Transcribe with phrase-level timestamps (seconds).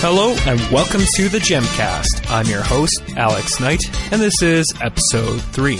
[0.00, 2.30] Hello and welcome to the Jemcast.
[2.30, 5.76] I'm your host, Alex Knight, and this is episode 3.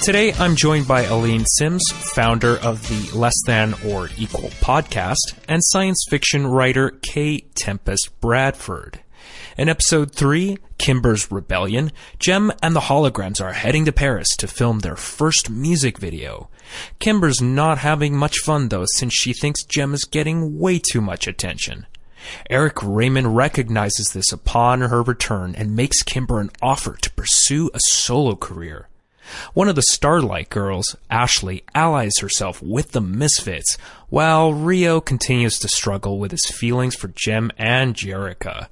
[0.00, 5.64] Today I'm joined by Aline Sims, founder of the Less Than or Equal podcast, and
[5.64, 7.40] science fiction writer K.
[7.56, 9.00] Tempest Bradford.
[9.58, 14.78] In episode 3, Kimber's Rebellion, Jem and the Holograms are heading to Paris to film
[14.78, 16.48] their first music video.
[17.00, 21.26] Kimber's not having much fun though since she thinks Jem is getting way too much
[21.26, 21.86] attention.
[22.48, 27.80] Eric Raymond recognizes this upon her return and makes Kimber an offer to pursue a
[27.80, 28.88] solo career.
[29.54, 33.76] One of the Starlight girls, Ashley, allies herself with the Misfits,
[34.08, 38.68] while Rio continues to struggle with his feelings for Jem and Jerrica.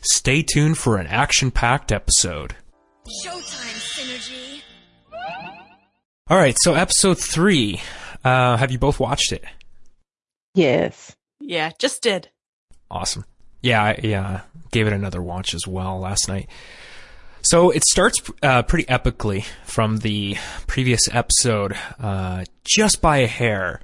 [0.00, 2.56] Stay tuned for an action packed episode.
[3.24, 4.60] Showtime synergy.
[6.28, 7.80] All right, so episode three.
[8.24, 9.44] Uh, have you both watched it?
[10.54, 11.16] Yes.
[11.40, 12.30] Yeah, just did.
[12.90, 13.24] Awesome.
[13.62, 16.48] Yeah, I, yeah, gave it another watch as well last night.
[17.42, 20.36] So it starts uh, pretty epically from the
[20.66, 23.80] previous episode, uh, just by a hair.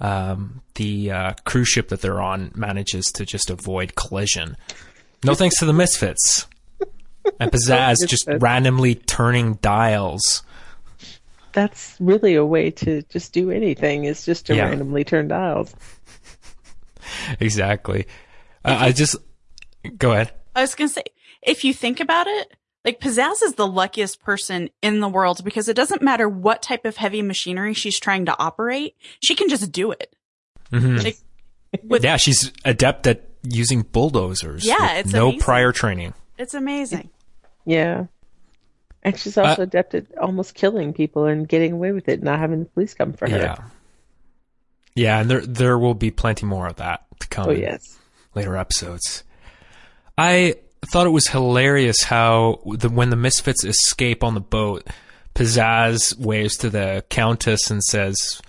[0.00, 4.56] Um, the uh, cruise ship that they're on manages to just avoid collision.
[5.24, 6.46] No thanks to the Misfits.
[7.38, 10.42] And Pizzazz just randomly turning dials.
[11.52, 14.68] That's really a way to just do anything is just to Yeah.
[14.70, 15.74] randomly turn dials.
[17.40, 18.06] Exactly.
[18.64, 19.16] Uh, I just
[19.98, 20.32] go ahead.
[20.54, 21.04] I was gonna say,
[21.42, 22.52] if you think about it,
[22.84, 26.84] like Pizzazz is the luckiest person in the world because it doesn't matter what type
[26.84, 30.14] of heavy machinery she's trying to operate, she can just do it.
[30.72, 31.02] Mhm.
[31.04, 31.18] Like,
[31.84, 34.64] with, Yeah, she's adept at using bulldozers.
[34.66, 35.40] Yeah, with it's no amazing.
[35.40, 36.14] prior training.
[36.38, 37.10] It's amazing.
[37.64, 38.06] Yeah.
[39.02, 42.38] And she's Uh, also adept at almost killing people and getting away with it, not
[42.38, 43.36] having the police come for her.
[43.38, 43.56] Yeah.
[44.94, 47.98] Yeah, and there there will be plenty more of that to come Oh in yes.
[48.34, 49.24] Later episodes.
[50.16, 50.54] I
[50.92, 54.86] thought it was hilarious how the when the misfits escape on the boat,
[55.34, 58.40] Pizzazz waves to the countess and says,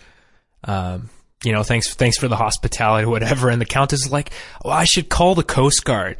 [0.64, 1.09] um,
[1.44, 4.31] you know, thanks thanks for the hospitality whatever, and the countess is like,
[4.64, 6.18] Oh, I should call the Coast Guard.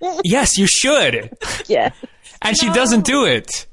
[0.24, 1.32] yes, you should.
[1.66, 1.92] Yeah.
[2.42, 3.66] And she doesn't do it.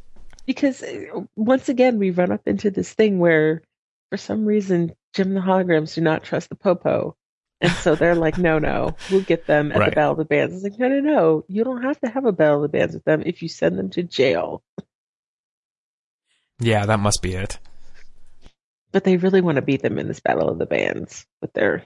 [0.45, 3.61] Because uh, once again we run up into this thing where
[4.09, 7.15] for some reason Jem the holograms do not trust the Popo.
[7.63, 9.89] And so they're like, no, no, we'll get them at Right.
[9.89, 10.53] the Battle of the Bands.
[10.53, 11.45] It's like, no, no, no.
[11.47, 13.79] You don't have to have a Battle of the Bands with them if you send
[13.79, 14.61] them to jail.
[16.59, 17.57] Yeah, that must be it.
[18.91, 21.83] but they really want to beat them in this battle of the bands with their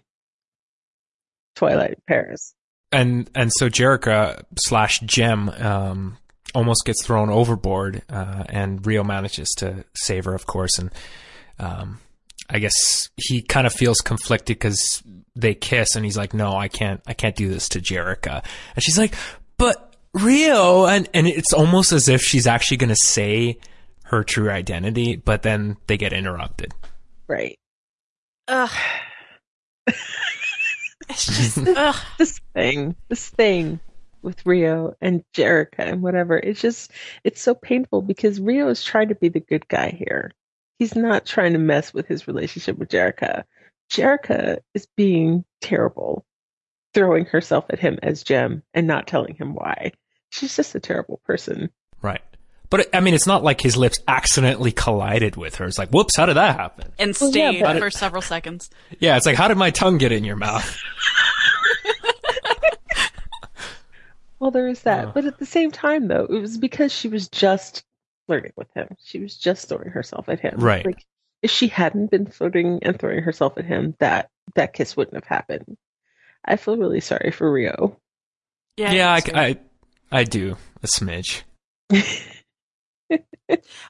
[1.56, 2.54] Twilight Paris.
[2.92, 6.18] and and so Jerrica slash Jem um,
[6.54, 10.78] almost gets thrown overboard, uh, and Rio manages to save her, of course.
[10.78, 10.92] And
[11.60, 12.00] um,
[12.50, 15.02] I guess he kind of feels conflicted because
[15.38, 18.44] they kiss, and he's like, "No, I can't, I can't do this to Jerrica."
[18.76, 19.16] And she's like,
[19.58, 23.60] "But Rio," and and it's almost as if she's actually going to say
[24.08, 26.74] her true identity, but then they get interrupted.
[27.28, 27.60] Right.
[28.48, 28.70] Ugh.
[31.10, 31.96] it's just, ugh.
[32.18, 33.80] This thing, this thing
[34.22, 36.92] with Rio and Jerrica and whatever, it's just,
[37.24, 40.32] it's so painful because Rio is trying to be the good guy here.
[40.80, 43.44] He's not trying to mess with his relationship with Jerrica.
[43.92, 46.26] Jerrica is being terrible,
[46.94, 49.94] throwing herself at him as Jem and not telling him why.
[50.30, 51.70] She's just a terrible person.
[52.02, 52.22] Right.
[52.70, 55.66] But I mean, it's not like his lips accidentally collided with her.
[55.66, 56.92] It's like, whoops, how did that happen?
[57.00, 58.70] And Well, yeah, but- for several seconds.
[59.00, 60.78] Yeah, it's like, how did my tongue get in your mouth?
[64.40, 65.08] Well, there is that.
[65.08, 65.12] Oh.
[65.14, 67.84] But at the same time, though, it was because she was just
[68.28, 68.88] flirting with him.
[69.04, 70.58] She was just throwing herself at him.
[70.60, 70.86] Right.
[70.86, 71.04] Like,
[71.42, 75.26] if she hadn't been flirting and throwing herself at him, that that kiss wouldn't have
[75.26, 75.78] happened.
[76.44, 78.00] I feel really sorry for Rio.
[78.78, 78.92] Yeah.
[78.92, 79.58] Yeah, I, I,
[80.12, 81.44] I do a smidge.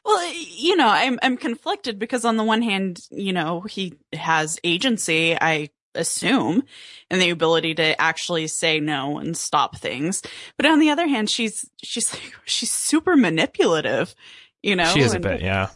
[0.06, 4.60] Well, you know, I'm I'm conflicted because on the one hand, you know, he has
[4.64, 6.64] agency, I assume,
[7.10, 10.22] and the ability to actually say no and stop things.
[10.58, 14.14] But on the other hand, she's she's like she's super manipulative,
[14.62, 14.86] you know.
[14.86, 15.70] she is a bit, yeah.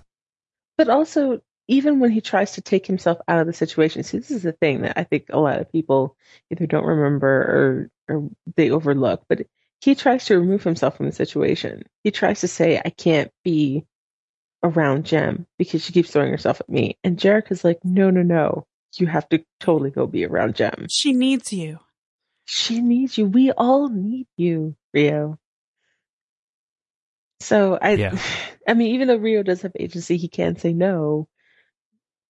[0.78, 1.42] But also,
[1.72, 4.52] even when he tries to take himself out of the situation, see, this is the
[4.52, 6.18] thing that I think a lot of people
[6.52, 9.24] either don't remember or, or they overlook.
[9.30, 9.48] But
[9.80, 11.84] he tries to remove himself from the situation.
[12.04, 13.86] He tries to say, I can't be
[14.62, 16.98] around Jem because she keeps throwing herself at me.
[17.06, 18.68] And Jerrica is like, no, no, no.
[18.98, 20.88] You have to totally go be around Jem.
[20.90, 21.80] She needs you.
[22.44, 23.28] She needs you.
[23.28, 25.40] We all need you, Rio.
[27.40, 28.20] So I, Yeah.
[28.68, 31.30] I mean, even though Rio does have agency, he can't say no.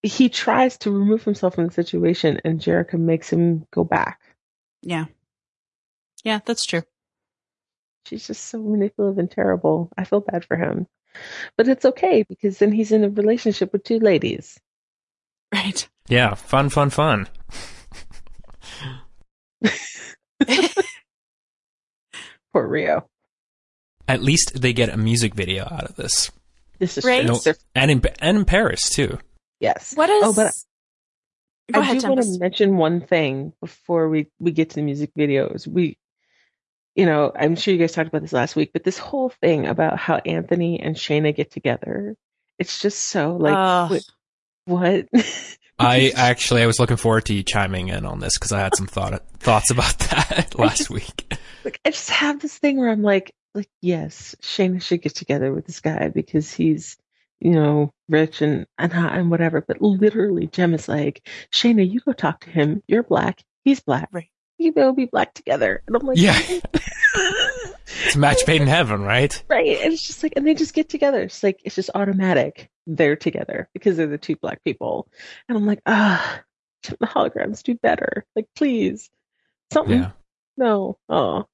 [0.02, 4.20] He tries to remove himself from the situation, and Jerrica makes him go back.
[4.82, 5.04] Yeah.
[6.24, 6.82] Yeah, that's true.
[8.06, 9.90] She's just so manipulative and terrible.
[9.96, 10.86] I feel bad for him.
[11.56, 14.58] But it's okay because then he's in a relationship with two ladies.
[15.52, 15.88] Right.
[16.08, 17.28] Yeah, fun, fun, fun.
[22.52, 23.08] Poor Rio.
[24.08, 26.30] At least they get a music video out of this,
[26.78, 27.24] This is Right.
[27.26, 27.52] true.
[27.74, 29.18] And in and in Paris too.
[29.62, 29.94] Yes.
[29.94, 30.24] What is?
[30.24, 30.52] Oh, but
[31.72, 34.82] Go I ahead, do want to mention one thing before we, we get to the
[34.82, 35.66] music videos.
[35.66, 35.96] We,
[36.96, 39.68] you know, I'm sure you guys talked about this last week, but this whole thing
[39.68, 42.16] about how Anthony and Shana get together,
[42.58, 43.90] it's just so like, Ugh.
[43.92, 44.04] wait,
[44.64, 45.08] what?
[45.78, 48.76] I actually I was looking forward to you chiming in on this because I had
[48.76, 51.34] some thought thoughts about that last week.
[51.64, 55.52] like I just have this thing where I'm like, like yes, Shana should get together
[55.54, 56.98] with this guy because he's,
[57.44, 59.60] you know, rich and and hot and whatever.
[59.60, 62.82] But literally, Jem is like, Shana, you go talk to him.
[62.86, 63.42] You're black.
[63.64, 64.08] He's black.
[64.12, 64.28] Right.
[64.58, 65.82] You will be black together.
[65.86, 66.38] And I'm like, Yeah.
[68.06, 69.42] It's a match made in heaven, right?
[69.48, 69.78] right.
[69.82, 71.22] And it's just like, and they just get together.
[71.22, 72.70] It's like it's just automatic.
[72.86, 75.08] They're together because they're the two black people.
[75.48, 76.40] And I'm like, ah,
[76.82, 78.24] the holograms do better.
[78.34, 79.10] Like, please,
[79.72, 80.00] something.
[80.00, 80.10] Yeah.
[80.56, 80.98] No.
[81.08, 81.44] Oh.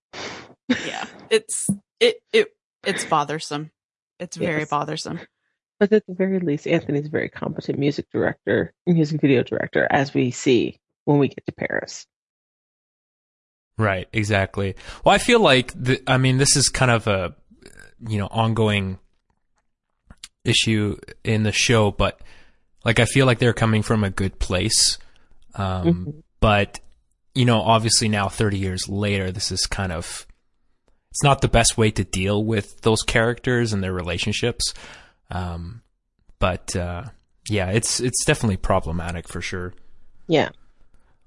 [0.87, 1.69] yeah, it's
[2.01, 2.49] it it
[2.85, 3.71] it's bothersome.
[4.21, 4.71] It's very Yes.
[4.71, 5.21] bothersome.
[5.81, 10.13] But at the very least, Anthony's a very competent music director, music video director, as
[10.13, 12.07] we see when we get to Paris.
[13.77, 14.75] Right, exactly.
[15.05, 17.35] Well, I feel like the, I mean this is kind of a
[18.07, 18.99] you know ongoing
[20.45, 22.21] issue in the show, but
[22.85, 24.99] like I feel like they're coming from a good place.
[25.55, 26.23] Um, Mhm.
[26.41, 26.81] But
[27.35, 30.27] you know, obviously now, thirty years later, this is kind of
[31.11, 34.75] it's not the best way to deal with those characters and their relationships.
[35.31, 35.83] Um,
[36.39, 37.05] but uh,
[37.49, 39.75] yeah, it's it's definitely problematic for sure.
[40.27, 40.51] Yeah.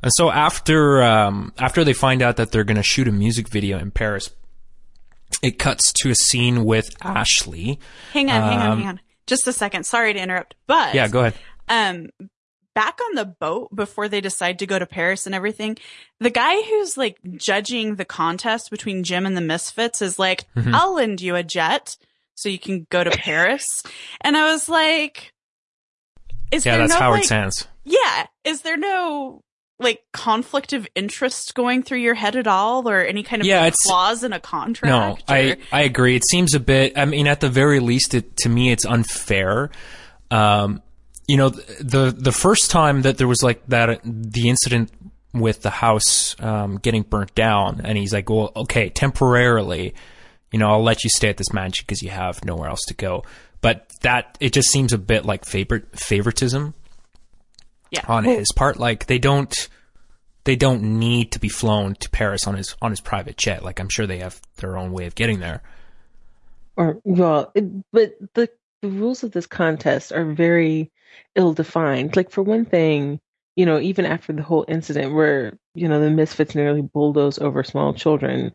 [0.03, 3.49] And so after um, after they find out that they're going to shoot a music
[3.49, 4.29] video in Paris,
[5.43, 7.79] it cuts to a scene with Ashley.
[8.13, 8.99] Hang on, hang on, Um, hang on.
[9.27, 9.85] Just a second.
[9.85, 11.33] Sorry to interrupt, but Yeah, go ahead.
[11.69, 12.09] um
[12.73, 15.77] back on the boat before they decide to go to Paris and everything,
[16.19, 20.73] the guy who's like judging the contest between Jem and the Misfits is like, Mhm.
[20.73, 21.97] I'll lend you a jet
[22.35, 23.83] so you can go to Paris.
[24.21, 25.31] And I was like,
[26.51, 27.67] is Yeah, there that's no Howard like, Sands.
[27.83, 29.41] yeah, is there no
[29.79, 33.61] like conflict of interest going through your head at all or any kind of Yeah,
[33.61, 34.89] like, clause in a contract?
[34.91, 35.61] No, contract?
[35.71, 36.15] I I agree.
[36.15, 36.97] It seems a bit.
[36.97, 39.71] I mean, at the very least, it to me, it's unfair.
[40.29, 40.81] Um,
[41.27, 44.91] you know, the the first time that there was like that, the incident
[45.33, 49.95] with the house um, getting burnt down, and he's like, "Well, okay, temporarily,
[50.51, 52.93] you know, I'll let you stay at this mansion because you have nowhere else to
[52.93, 53.23] go."
[53.61, 56.73] But that it just seems a bit like favor favoritism
[57.91, 58.01] Yeah.
[58.07, 58.77] on his part.
[58.77, 59.53] Like they don't
[60.43, 63.63] they don't need to be flown to Paris on his on his private jet.
[63.63, 65.61] Like I'm sure they have their own way of getting there.
[66.77, 68.49] Or well, it, but the
[68.81, 70.89] the rules of this contest are very
[71.35, 72.15] ill defined.
[72.15, 73.19] Like for one thing,
[73.55, 77.63] you know, even after the whole incident where you know the misfits nearly bulldoze over
[77.63, 78.53] small children,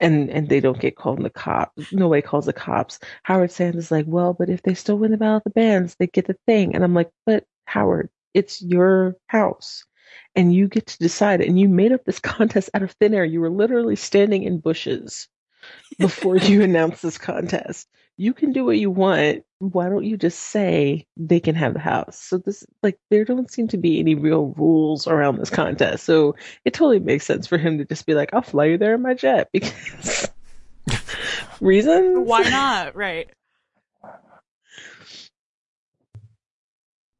[0.00, 1.92] and and they don't get called in the cops.
[1.92, 2.98] Nobody calls the cops.
[3.22, 5.96] Howard Sands is like, well, but if they still win the battle of the bands,
[5.98, 6.74] they get the thing.
[6.74, 9.84] And I'm like, but Howard, it's your house.
[10.36, 11.40] And you get to decide.
[11.40, 13.24] And you made up this contest out of thin air.
[13.24, 15.28] You were literally standing in bushes
[15.98, 17.88] before you announced this contest.
[18.16, 19.44] You can do what you want.
[19.70, 22.18] Why don't you just say they can have the house?
[22.18, 26.04] So this, like, there don't seem to be any real rules around this contest.
[26.04, 28.94] So it totally makes sense for him to just be like, I'll fly you there
[28.94, 30.30] in my jet because
[31.60, 32.26] reasons.
[32.28, 32.94] Why not?
[32.96, 33.28] Right.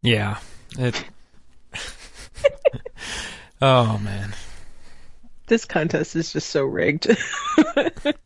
[0.03, 0.39] Yeah.
[0.79, 1.05] It.
[3.63, 4.35] oh man,
[5.47, 7.07] This contest is just so rigged.
[7.07, 7.17] it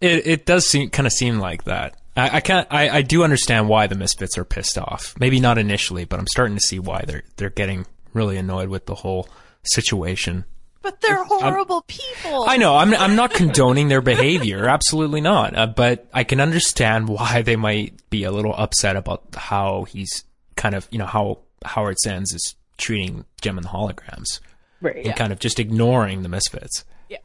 [0.01, 1.97] it does seem kind of seem like that.
[2.19, 2.67] I, I can't.
[2.71, 5.15] I, I do understand why the misfits are pissed off.
[5.19, 8.87] Maybe not initially, but I'm starting to see why they're they're getting really annoyed with
[8.87, 9.29] the whole
[9.63, 10.45] situation.
[10.83, 12.45] But they're horrible people.
[12.49, 12.77] I know.
[12.77, 14.69] I'm I'm not condoning their behavior.
[14.69, 15.57] Absolutely not.
[15.57, 20.25] Uh, but I can understand why they might be a little upset about how he's
[20.57, 24.41] kind of you know how Howard Sands is treating Jem and the holograms
[24.81, 25.05] right.
[25.05, 26.85] and kind of just ignoring the misfits.
[27.09, 27.19] Yeah.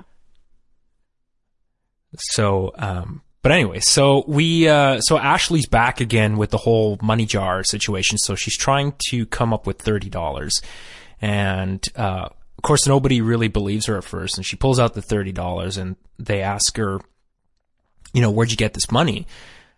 [2.16, 7.26] So, um, but anyway, so we, uh, so Ashley's back again with the whole money
[7.26, 8.18] jar situation.
[8.18, 10.64] So she's trying to come up with $30.
[11.22, 14.38] And, uh, of course, nobody really believes her at first.
[14.38, 17.02] And she pulls out the $30 and they ask her,
[18.14, 19.28] you know, where'd you get this money?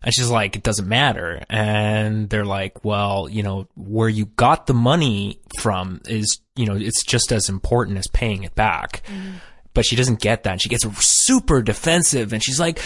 [0.03, 1.43] And she's like, it doesn't matter.
[1.49, 6.75] And they're like, well, you know, where you got the money from is, you know,
[6.75, 9.01] it's just as important as paying it back.
[9.75, 10.53] But she doesn't get that.
[10.53, 12.81] And she gets super defensive and she's like,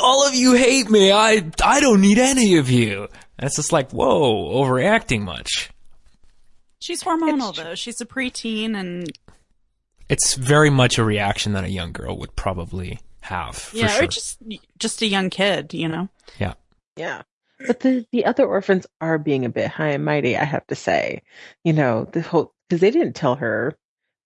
[0.00, 1.12] all of you hate me.
[1.12, 3.08] I, I don't need any of you.
[3.38, 5.70] And it's just like, whoa, overreacting much.
[6.78, 7.74] She's hormonal though.
[7.74, 9.10] She's a preteen and
[10.08, 13.70] it's very much a reaction that a young girl would probably have.
[13.74, 14.04] yeah, sure.
[14.04, 14.42] or just
[14.78, 16.08] just a young kid, you know.
[16.38, 16.54] yeah.
[16.96, 17.22] Yeah.
[17.66, 20.74] But the, the other orphans are being a bit high and mighty, I have to
[20.74, 21.22] say.
[21.62, 23.76] You know, the whole, because they didn't tell her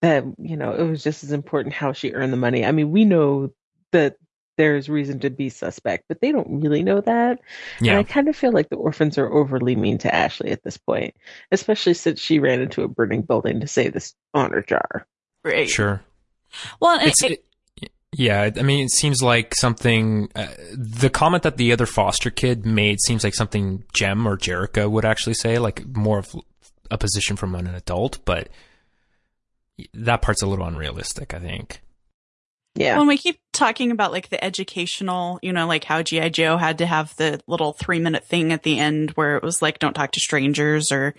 [0.04, 2.64] that, you know, it was just as important how she earned the money.
[2.64, 3.50] I mean, we know
[3.92, 4.16] that
[4.56, 7.40] there's reason to be suspect, but they don't really know that.
[7.78, 7.99] And Yeah.
[7.99, 11.14] I kind of feel like the orphans are overly mean to Ashley at this point,
[11.50, 15.06] especially since she ran into a burning building to save this honor jar.
[15.42, 15.68] Right.
[15.68, 16.02] Sure.
[16.80, 17.44] Well, and It's, it, it-
[18.16, 20.28] yeah, I mean, it seems like something.
[20.37, 24.88] Uh, the comment that the other foster kid made seems like something Jem or Jerrica
[24.88, 26.32] would actually say, like more of
[26.92, 28.50] a position from an adult, but
[29.95, 31.81] that part's a little unrealistic, I think.
[32.76, 32.99] Yeah.
[32.99, 36.78] when we keep talking about like the educational, you know, like how GI Joe had
[36.78, 39.95] to have the little three minute thing at the end where it was like, don't
[39.95, 41.14] talk to strangers or,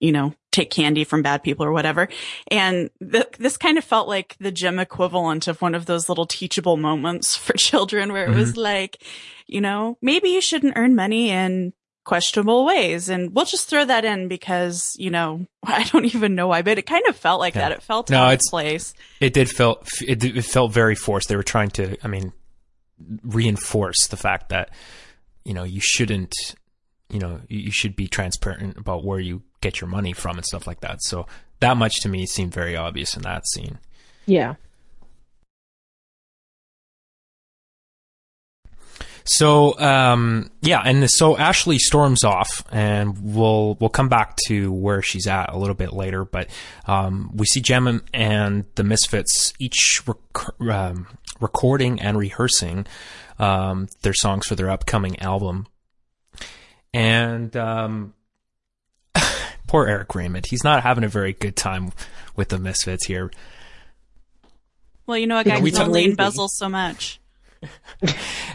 [0.00, 2.08] you know, take candy from bad people or whatever.
[2.50, 6.26] And th- this kind of felt like the Jem equivalent of one of those little
[6.26, 8.60] teachable moments for children where it was mm-hmm.
[8.60, 9.02] like,
[9.46, 11.74] you know, maybe you shouldn't earn money in
[12.06, 13.10] questionable ways.
[13.10, 16.78] And we'll just throw that in because, you know, I don't even know why, but
[16.78, 17.68] it kind of felt like Yeah.
[17.68, 17.72] that.
[17.72, 18.94] It felt No, out of it's- place.
[19.20, 21.28] It did feel it, did- it felt very forced.
[21.28, 22.32] They were trying to, I mean,
[23.22, 24.70] reinforce the fact that
[25.44, 26.32] you know you shouldn't,
[27.10, 30.46] you know, you you should be transparent about where you get your money from and
[30.46, 31.02] stuff like that.
[31.02, 31.26] So
[31.60, 33.78] that much to me seemed very obvious in that scene.
[34.26, 34.54] Yeah.
[39.28, 45.02] So um, yeah, and so Ashley storms off, and we'll we'll come back to where
[45.02, 46.24] she's at a little bit later.
[46.24, 46.48] But
[46.86, 51.08] um, we see Jem and the Misfits each rec- um,
[51.40, 52.86] recording and rehearsing
[53.38, 55.66] um, their songs for their upcoming album.
[56.94, 58.14] And um,
[59.66, 61.92] poor Eric Raymond, he's not having a very good time
[62.36, 63.30] with the Misfits here.
[65.06, 66.46] Well, you know, a guy we who's talk- only lazy.
[66.48, 67.20] so much.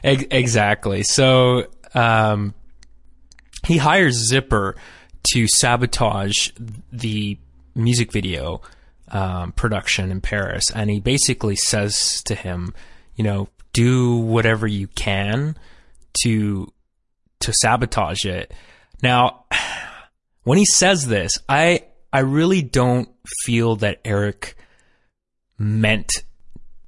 [0.03, 1.03] Ex- exactly.
[1.03, 2.53] So um,
[3.65, 4.75] he hires Zipper
[5.33, 6.49] to sabotage
[6.91, 7.37] the
[7.75, 8.61] music video
[9.09, 12.73] um, production in Paris, and he basically says to him,
[13.15, 15.57] you know, do whatever you can
[16.23, 16.71] to
[17.41, 18.53] to sabotage it.
[19.01, 19.45] Now,
[20.43, 23.09] when he says this, I I really don't
[23.43, 24.55] feel that Eric
[25.57, 26.09] meant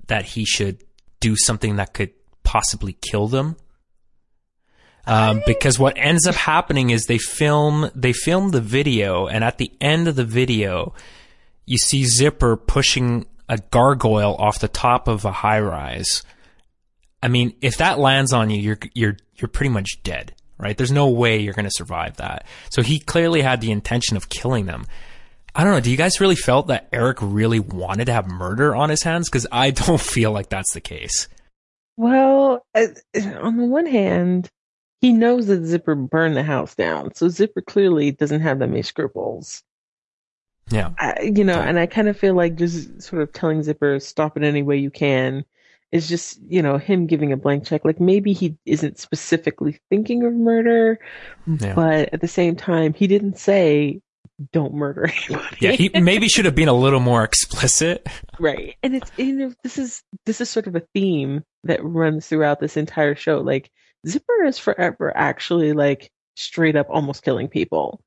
[0.07, 0.83] that he should
[1.23, 2.11] do something that could
[2.43, 3.55] possibly kill them.
[5.07, 9.57] Um, because what ends up happening is they film they film the video, and at
[9.57, 10.93] the end of the video,
[11.65, 16.23] you see Zipper pushing a gargoyle off the top of a high rise.
[17.21, 20.77] I mean, if that lands on you, you're you're you're pretty much dead, right?
[20.77, 22.45] There's no way you're going to survive that.
[22.69, 24.85] So he clearly had the intention of killing them.
[25.55, 25.79] I don't know.
[25.79, 29.29] Do you guys really felt that Eric really wanted to have murder on his hands?
[29.29, 31.27] Because I don't feel like that's the case.
[31.97, 32.87] Well, uh,
[33.41, 34.49] on the one hand,
[35.01, 38.81] he knows that Zipper burned the house down, so Zipper clearly doesn't have that many
[38.81, 39.61] scruples.
[40.71, 40.91] Yeah.
[40.97, 41.67] I, you know, Right.
[41.67, 44.77] and I kind of feel like just sort of telling Zipper stop it any way
[44.77, 45.43] you can
[45.91, 47.83] is just you know him giving a blank check.
[47.85, 50.99] Like maybe he isn't specifically thinking of murder,
[51.45, 51.75] Yeah.
[51.75, 54.01] but at the same time, he didn't say
[54.51, 55.57] don't murder anybody.
[55.59, 58.07] Yeah, he maybe should have been a little more explicit.
[58.39, 62.27] right and it's you know this is this is sort of a theme that runs
[62.27, 63.69] throughout this entire show like
[64.07, 68.01] zipper is forever actually like straight up almost killing people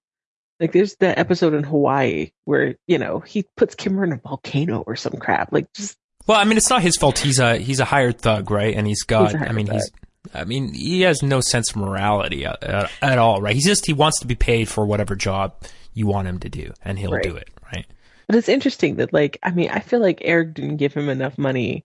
[0.58, 4.82] like there's that episode in hawaii where you know he puts kimber in a volcano
[4.86, 7.18] or some crap like just Well, I mean, it's not his fault.
[7.18, 8.74] He's a he's a hired thug, right?
[8.74, 9.30] And he's got.
[9.30, 9.76] He's I mean, thug.
[9.76, 9.90] he's.
[10.34, 13.54] I mean, he has no sense of morality at, at all, right?
[13.54, 15.54] He's just he wants to be paid for whatever job
[15.96, 17.22] you want him to do, and he'll Right.
[17.24, 17.86] do it, right?
[18.28, 21.38] but it's interesting that like i mean i feel like eric didn't give him enough
[21.38, 21.84] money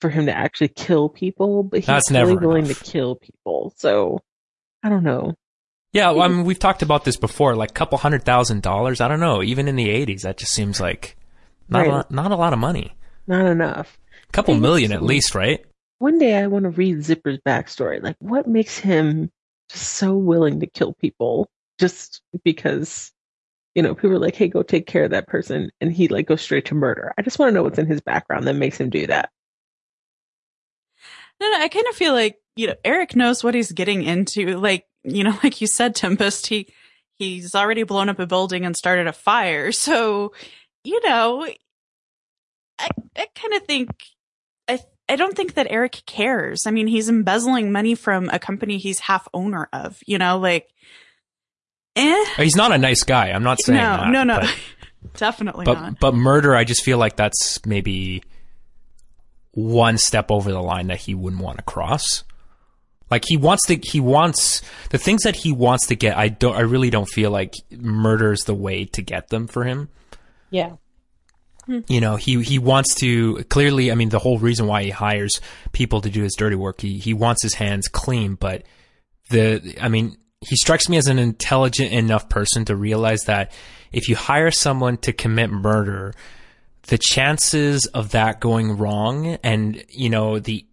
[0.00, 2.78] for him to actually kill people but he's That's totally willing enough.
[2.78, 4.20] to kill people so
[4.82, 5.34] i don't know
[5.92, 7.56] Yeah, well, I mean, we've talked about this before.
[7.56, 9.00] Like, a couple hundred thousand dollars.
[9.00, 9.42] I don't know.
[9.42, 11.16] Even in the '80s, that just seems like
[11.68, 12.94] not a lot, not a lot of money.
[13.26, 15.64] not enough A couple million at least, right?
[15.98, 18.00] one day I want to read Zipper's backstory.
[18.02, 19.30] Like, what makes him
[19.68, 21.48] just so willing to kill people
[21.80, 23.10] just because,
[23.74, 25.70] you know, people are like, hey, go take care of that person.
[25.80, 27.12] And he, like, goes straight to murder.
[27.16, 29.30] I just want to know what's in his background that makes him do that.
[31.40, 34.58] No, no, I kind of feel like, you know, Eric knows what he's getting into.
[34.58, 36.72] Like, you know, like you said, Tempest, he,
[37.18, 39.72] he's already blown up a building and started a fire.
[39.80, 40.32] So,
[40.82, 41.46] you know,
[42.78, 43.90] I, I kind of think
[44.66, 46.66] I I don't think that Eric cares.
[46.66, 49.98] I mean, he's embezzling money from a company he's half owner of.
[50.06, 50.70] You know, like,
[52.00, 52.24] eh?
[52.36, 53.30] He's not a nice guy.
[53.30, 54.08] I'm not saying no, that.
[54.08, 54.54] no, no, But,
[55.18, 56.00] definitely but not.
[56.00, 58.22] but murder, I just feel like that's maybe
[59.52, 62.24] one step over the line that he wouldn't want to cross.
[63.10, 66.16] Like he wants to, he wants the things that he wants to get.
[66.16, 69.64] I don't, I really don't feel like murder is the way to get them for
[69.64, 69.88] him.
[70.50, 70.76] Yeah.
[71.66, 75.40] you know he he wants to clearly i mean the whole reason why he hires
[75.70, 78.64] people to do his dirty work he he wants his hands clean but
[79.28, 83.52] the i mean he strikes me as an intelligent enough person to realize that
[83.92, 86.14] if you hire someone to commit murder
[86.86, 90.64] the chances of that going wrong and you know the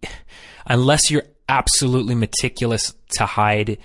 [0.66, 3.78] unless you're absolutely meticulous to hide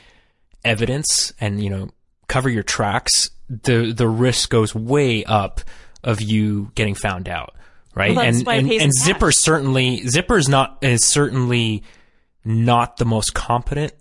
[0.63, 1.89] evidence and you know
[2.27, 5.61] cover your tracks the the risk goes way up
[6.03, 7.55] of you getting found out
[7.95, 8.15] right?
[8.15, 11.83] Well, and and, and zipper certainly zipper's not is certainly
[12.45, 13.93] not the most competent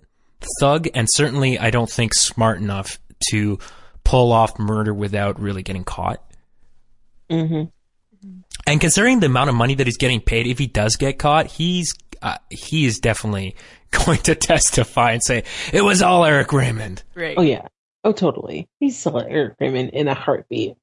[0.59, 2.99] thug and certainly I don't think smart enough
[3.31, 3.59] to
[4.03, 6.23] pull off murder without really getting caught
[7.29, 7.63] hmm
[8.65, 11.47] and considering the amount of money that he's getting paid, if he does get caught,
[11.47, 13.55] he's uh, he is definitely
[14.05, 17.03] going to testify and say it was all Eric Raymond.
[17.15, 17.35] right.
[17.37, 17.67] Oh yeah.
[18.03, 18.67] Oh totally.
[18.79, 20.75] He's still Eric Raymond in a heartbeat.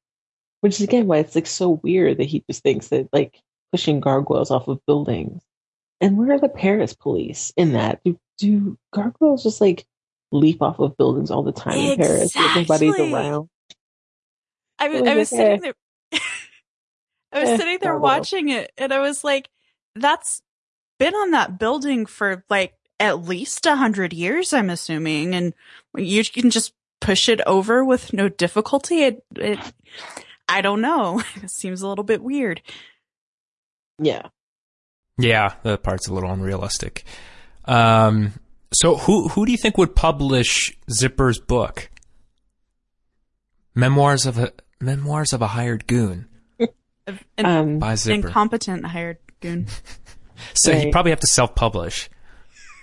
[0.61, 3.40] Which is again why it's like so weird that he just thinks that like
[3.73, 5.43] pushing gargoyles off of buildings.
[6.02, 8.00] And where are the Paris police in that?
[8.05, 9.87] Do do gargoyles just like
[10.33, 12.35] leap off of buildings all the time in Paris?
[12.37, 13.13] Everybody's Exactly.
[13.13, 13.49] around.
[14.79, 15.73] I was, was I was like, sitting eh.
[16.13, 16.21] there.
[17.33, 18.01] I was Eh, sitting there gargoyle.
[18.03, 19.49] watching it, and I was like,
[19.95, 20.43] "That's
[20.99, 25.55] been on that building for like at least a hundred years." I'm assuming, and
[25.97, 29.03] you can just push it over with no difficulty.
[29.03, 29.59] It, it
[30.49, 31.23] I don't know.
[31.43, 32.63] It seems a little bit weird.
[33.99, 34.23] Yeah.
[35.19, 37.05] Yeah, that part's a little unrealistic.
[37.71, 38.33] Um,
[38.75, 41.89] so who who do you think would publish Zipper's book?
[43.75, 46.26] Memoirs of a Memoirs of a Hired Goon
[46.59, 48.26] An Um by Zipper.
[48.26, 49.67] incompetent hired goon.
[50.54, 52.11] so he'd probably have to self publish.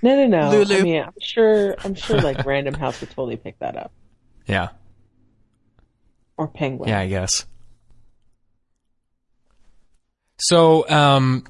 [0.02, 0.50] no no no.
[0.52, 0.76] Lulu.
[0.78, 3.92] I mean I'm sure I'm sure like Random House would totally pick that up.
[4.48, 4.70] Yeah,
[6.38, 6.88] Or Penguin.
[6.90, 7.46] yeah, I guess.
[10.40, 11.46] So, um,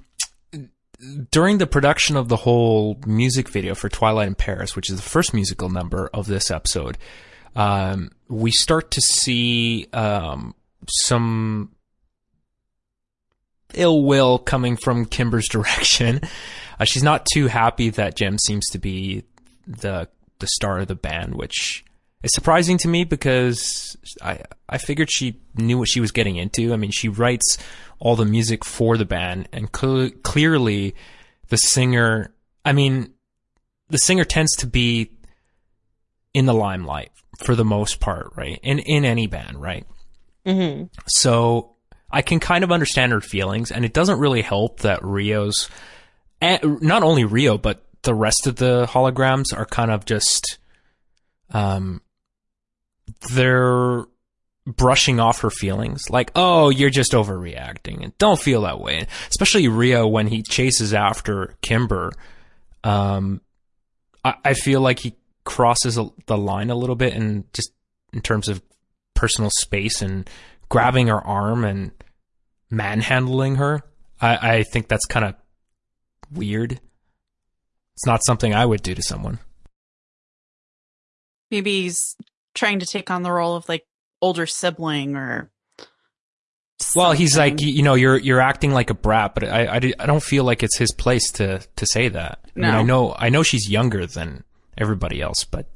[1.31, 5.10] during the production of the whole music video for Twilight in Paris, which is the
[5.10, 6.97] first musical number of this episode,
[7.55, 10.55] um, we start to see um,
[10.89, 11.71] some
[13.73, 16.21] ill will coming from Kimber's direction.
[16.79, 19.23] Uh, she's not too happy that Jem seems to be
[19.65, 20.07] the
[20.39, 21.83] the star of the band, which
[22.23, 26.73] is surprising to me because I I figured she knew what she was getting into.
[26.73, 27.58] I mean, she writes
[27.99, 30.95] all the music for the band, and cl- clearly
[31.49, 32.34] the singer.
[32.65, 33.13] I mean,
[33.89, 35.12] the singer tends to be
[36.34, 37.12] in the limelight
[37.43, 38.60] for the most part, right?
[38.63, 39.86] In in any band, right?
[40.45, 41.75] hmm So
[42.10, 45.69] I can kind of understand her feelings, and it doesn't really help that Rio's,
[46.41, 50.58] not only Rio, but the rest of the holograms are kind of just,
[51.51, 52.01] um,
[53.34, 54.06] they're
[54.65, 59.08] brushing off her feelings, like, oh, you're just overreacting, and don't feel that way.
[59.30, 62.12] Especially Rio when he chases after Kimber,
[62.84, 63.41] um,
[64.23, 67.71] I, I feel like he crosses a, the line a little bit, and just
[68.13, 68.62] in terms of
[69.13, 70.30] personal space and
[70.69, 71.91] grabbing her arm and
[72.69, 73.82] manhandling her.
[74.21, 75.36] I, I think that's kind of
[76.32, 76.80] weird.
[77.95, 79.39] It's not something I would do to someone.
[81.49, 82.15] Maybe he's
[82.58, 83.86] trying to take on the role of like
[84.22, 85.50] older sibling or.
[86.96, 89.76] Well, he's like, you you know, you're you're acting like a brat, but I, I,
[89.76, 92.39] I don't feel like it's his place to to say that.
[92.56, 94.43] I mean, I know I know she's younger than
[94.78, 95.67] everybody else, but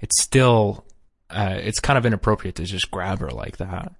[0.00, 0.84] it's still
[1.30, 3.92] uh, it's kind of inappropriate to just grab her like that.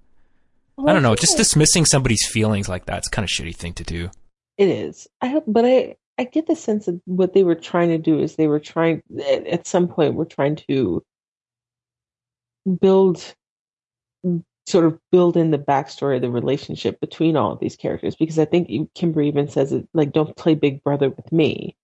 [0.79, 4.11] I don't know, just dismissing somebody's feelings like that's kind of shitty thing to do.
[4.59, 5.07] It is.
[5.21, 8.19] I hope, but I I get the sense that what they were trying to do
[8.19, 11.03] is they were trying at, at some point we're trying to
[12.81, 13.35] build
[14.67, 18.39] sort of build in the backstory of the relationship between all of these characters because
[18.39, 21.77] I think Kimber even says it like don't play big brother with me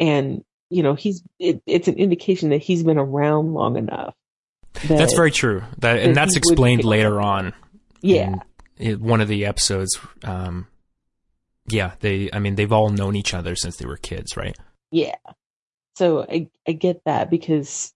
[0.00, 4.14] and you know he's it, it's an indication that he's been around long enough
[4.72, 5.60] that, That's very true.
[5.78, 7.52] That that and that's explained later on.
[8.00, 8.36] yeah
[8.82, 9.98] in one of the episodes.
[10.24, 10.66] Um,
[11.68, 12.30] yeah, they.
[12.32, 14.56] I mean, they've all known each other since they were kids, right?
[14.90, 15.14] Yeah.
[15.96, 17.94] So I I get that because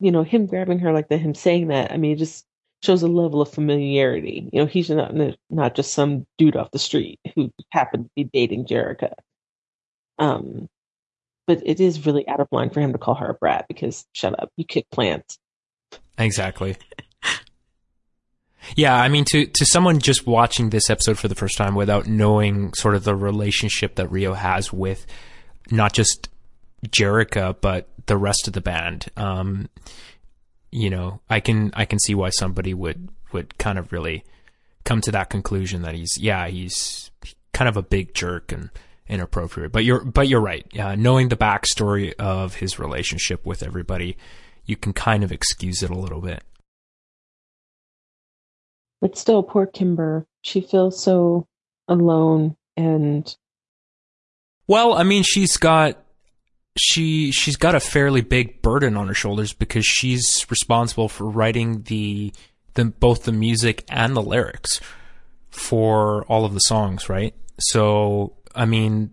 [0.00, 1.92] you know him grabbing her like that, him saying that.
[1.92, 2.44] I mean, it just
[2.82, 4.48] shows a level of familiarity.
[4.52, 5.14] You know, he's not
[5.50, 9.12] not just some dude off the street who happened to be dating Jerrica.
[10.18, 10.68] Um,
[11.46, 14.04] but it is really out of line for him to call her a brat because
[14.12, 15.38] shut up, you kick plants.
[16.18, 16.76] Exactly.
[18.74, 22.08] Yeah, I mean, to to someone just watching this episode for the first time without
[22.08, 25.06] knowing sort of the relationship that Rio has with
[25.70, 26.28] not just
[26.88, 29.68] Jerrica but the rest of the band, um,
[30.70, 34.24] you know, I can I can see why somebody would would kind of really
[34.84, 37.10] come to that conclusion that he's yeah he's
[37.52, 38.70] kind of a big jerk and
[39.08, 39.72] inappropriate.
[39.72, 40.66] But you're but you're right.
[40.78, 44.16] Uh, knowing the backstory of his relationship with everybody,
[44.64, 46.44] you can kind of excuse it a little bit.
[49.00, 50.26] But still, poor Kimber.
[50.42, 51.46] She feels so
[51.88, 53.34] alone and.
[54.68, 56.02] Well, I mean, she's got
[56.78, 61.82] she she's got a fairly big burden on her shoulders because she's responsible for writing
[61.82, 62.32] the
[62.74, 64.80] the both the music and the lyrics
[65.50, 67.34] for all of the songs, right?
[67.58, 69.12] So, I mean,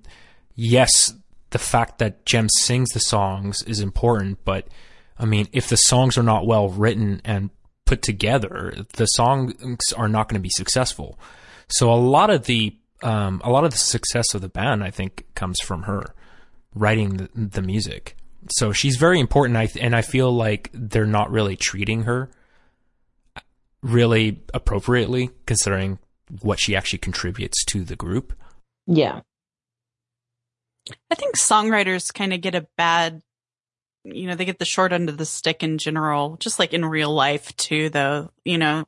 [0.56, 1.14] yes,
[1.52, 4.68] the fact that Jem sings the songs is important, but
[5.18, 7.50] I mean, if the songs are not well written and
[7.86, 9.54] put together, the songs
[9.96, 11.18] are not going to be successful.
[11.70, 14.90] So a lot of the um, a lot of the success of the band, I
[14.90, 16.14] think, comes from her
[16.76, 18.18] writing the, the music.
[18.50, 22.30] So she's very important, I, and I feel like they're not really treating her
[23.82, 26.00] really appropriately, considering
[26.42, 28.34] what she actually contributes to the group.
[28.88, 29.22] Yeah.
[31.10, 33.22] I think songwriters kind of get a bad
[34.04, 36.86] you know, they get the short end of the stick in general, just like in
[36.86, 38.86] real life too, though, you know,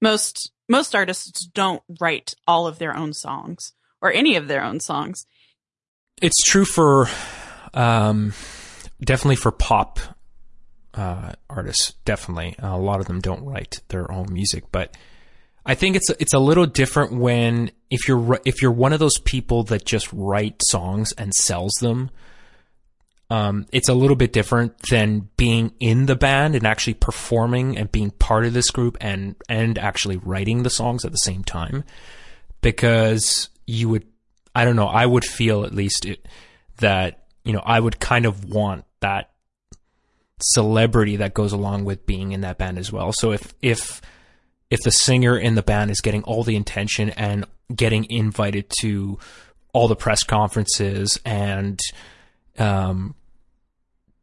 [0.00, 4.78] most, most artists don't write all of their own songs or any of their own
[4.78, 5.26] songs.
[6.22, 7.08] It's true for,
[7.74, 8.32] um,
[9.00, 10.00] definitely for pop,
[10.94, 11.92] uh, artists.
[12.04, 12.54] Definitely.
[12.58, 14.96] a lot of them don't write their own music, but
[15.66, 19.18] I think it's, it's a little different when, if you're, if you're one of those
[19.18, 22.10] people that just write songs and sells them,
[23.28, 27.90] um, it's a little bit different than being in the band and actually performing and
[27.90, 31.82] being part of this group and and actually writing the songs at the same time
[32.60, 34.04] because you would
[34.56, 36.26] I don't know I would feel at least it,
[36.78, 39.30] that you know I would kind of want that
[40.40, 44.02] celebrity that goes along with being in that band as well so if if
[44.70, 49.18] if the singer in the band is getting all the attention and getting invited to
[49.72, 51.78] all the press conferences and
[52.58, 53.14] um,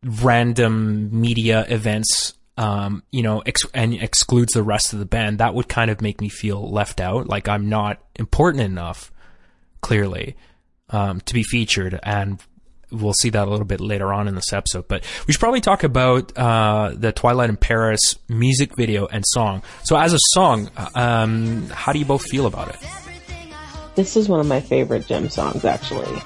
[0.04, 5.54] random media events, um, you know, ex- and excludes the rest of the band, that
[5.54, 7.28] would kind of make me feel left out.
[7.28, 9.12] Like I'm not important enough,
[9.84, 10.36] clearly,
[10.90, 12.00] um, to be featured.
[12.02, 12.42] And
[12.90, 14.88] we'll see that a little bit later on in this episode.
[14.88, 19.62] But we should probably talk about uh, the Twilight in Paris music video and song.
[19.84, 22.78] So, as a song, um, how do you both feel about it?
[23.96, 26.20] This is one of my favorite Jem songs, actually.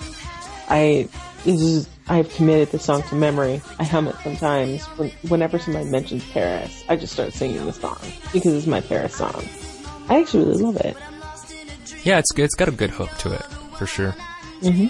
[0.70, 1.10] I
[1.46, 3.62] is I've committed the song to memory.
[3.80, 4.86] I hum it sometimes.
[4.98, 8.00] When, whenever somebody mentions Paris, I just start singing the song
[8.32, 9.44] because it's my Paris song.
[10.10, 10.96] I actually really love it.
[12.08, 12.46] Yeah, it's good.
[12.46, 13.44] It's got a good hook to it
[13.78, 14.16] for sure.
[14.62, 14.88] Mm-hmm.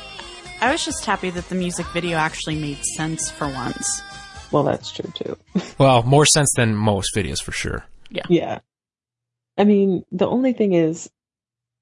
[0.63, 4.03] I was just happy that the music video actually made sense for once.
[4.51, 5.35] Well, that's true too.
[5.79, 7.83] well, more sense than most videos for sure.
[8.11, 8.21] Yeah.
[8.29, 8.59] Yeah.
[9.57, 11.09] I mean, the only thing is,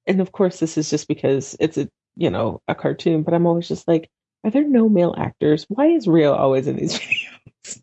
[0.06, 3.46] and of course, this is just because it's a you know a cartoon, but I'm
[3.46, 4.08] always just like,
[4.42, 5.66] are there no male actors?
[5.68, 7.82] Why is Rio always in these videos?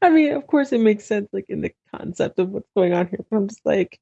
[0.00, 3.08] I mean, of course, it makes sense, like in the concept of what's going on
[3.08, 4.00] here, but I'm just like,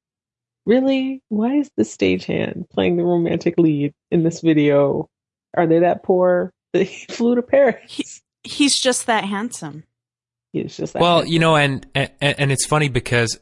[0.66, 1.22] really?
[1.28, 5.08] Why is the stagehand playing the romantic lead in this video?
[5.56, 7.82] Are they that poor that he flew to Paris?
[7.88, 8.04] He,
[8.42, 9.84] he's just that handsome.
[10.52, 11.32] He's just well, handsome.
[11.32, 13.38] you know, and, and and it's funny because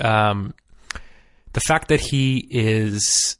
[0.00, 0.52] um,
[1.52, 3.38] the fact that he is,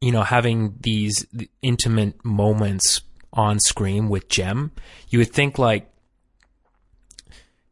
[0.00, 1.26] you know, having these
[1.60, 4.70] intimate moments on screen with Jem,
[5.08, 5.90] you would think like,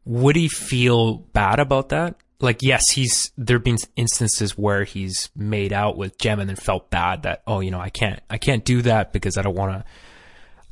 [0.03, 2.15] would he feel bad about that?
[2.41, 6.55] Like, yes, he's there have been instances where he's made out with Jem and then
[6.55, 9.55] felt bad that oh, you know, I can't, I can't do that because I don't
[9.55, 9.85] want to,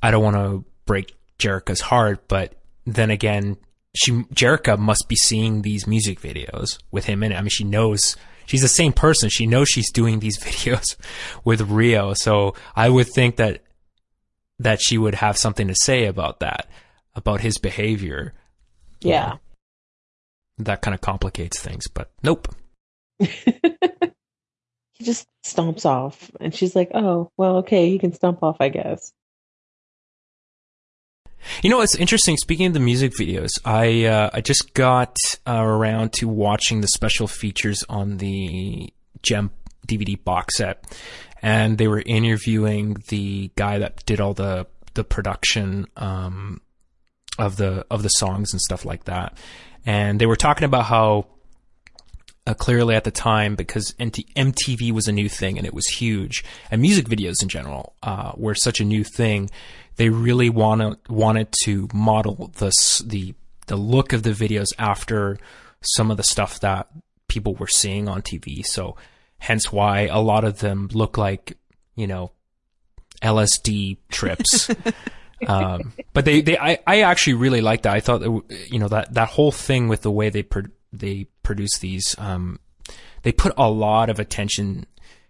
[0.02, 2.28] I don't want to break Jerrica's heart.
[2.28, 2.56] But
[2.86, 3.58] then again,
[3.96, 7.36] she Jerrica must be seeing these music videos with him in it.
[7.36, 9.30] I mean, she knows she's the same person.
[9.30, 10.96] She knows she's doing these videos
[11.44, 12.14] with Rio.
[12.14, 13.64] So I would think that
[14.60, 16.70] that she would have something to say about that,
[17.16, 18.34] about his behavior.
[19.02, 19.38] Yeah.
[20.60, 22.48] That kind of complicates things, but nope.
[23.20, 23.32] he
[25.02, 29.14] just stomps off, and she's like, "Oh, well, okay, he can stomp off, I guess."
[31.64, 32.38] You know, it's interesting.
[32.38, 35.16] Speaking of the music videos, I uh, I just got
[35.48, 38.94] uh, around to watching the special features on the
[39.24, 39.52] Jem
[39.88, 40.84] DVD box set,
[41.42, 46.62] and they were interviewing the guy that did all the the production um,
[47.40, 49.38] of the of the songs and stuff like that,
[49.86, 51.26] and they were talking about how
[52.46, 56.44] uh, clearly at the time because MTV was a new thing and it was huge,
[56.72, 59.50] and music videos in general uh, were such a new thing.
[59.98, 63.36] They really wanted wanted to model this the
[63.68, 65.38] the look of the videos after
[65.82, 66.88] some of the stuff that
[67.28, 68.66] people were seeing on TV.
[68.66, 68.96] So
[69.38, 71.58] hence why a lot of them look like
[71.96, 72.32] you know
[73.22, 74.70] LSD trips.
[75.48, 77.94] um, but they, they, I, I actually really liked that.
[77.94, 81.28] I thought, that, you know, that, that whole thing with the way they, pro- they
[81.44, 82.60] produce these, um,
[83.24, 84.86] they put a lot of attention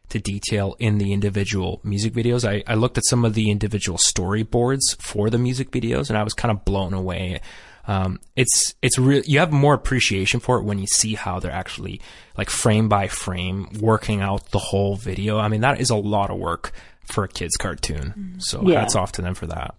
[0.10, 2.48] to detail in the individual music videos.
[2.48, 6.24] I, I looked at some of the individual storyboards for the music videos and I
[6.24, 7.42] was kind of blown away.
[7.88, 11.52] Um, it's, it's real, you have more appreciation for it when you see how they're
[11.52, 12.02] actually
[12.38, 15.38] like frame by frame working out the whole video.
[15.40, 16.72] I mean, that is a lot of work
[17.06, 18.36] for a kid's cartoon.
[18.40, 18.82] So yeah.
[18.82, 19.76] hats off to them for that.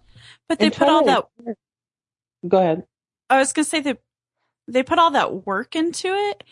[0.51, 1.23] But they and put all that.
[2.45, 2.83] Go ahead.
[3.29, 3.99] I was gonna say that
[4.67, 6.43] they put all that work into it,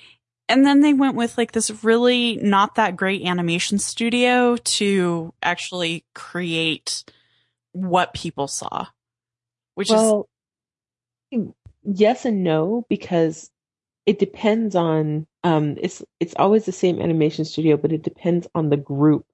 [0.48, 6.06] and then they went with like this really not that great animation studio to actually
[6.16, 7.04] create
[7.74, 8.86] what people saw,
[9.76, 10.30] which well,
[11.30, 11.42] is
[11.84, 13.52] yes and no because
[14.06, 18.70] it depends on um it's it's always the same animation studio, but it depends on
[18.70, 19.26] the group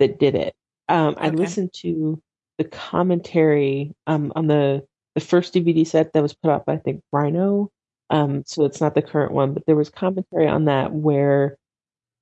[0.00, 0.56] that did it.
[0.88, 2.20] Um, I listened to
[2.58, 6.78] the commentary um, on the the first DVD set that was put out by I
[6.78, 7.70] think Rhino.
[8.10, 11.56] Um, so it's not the current one, but there was commentary on that where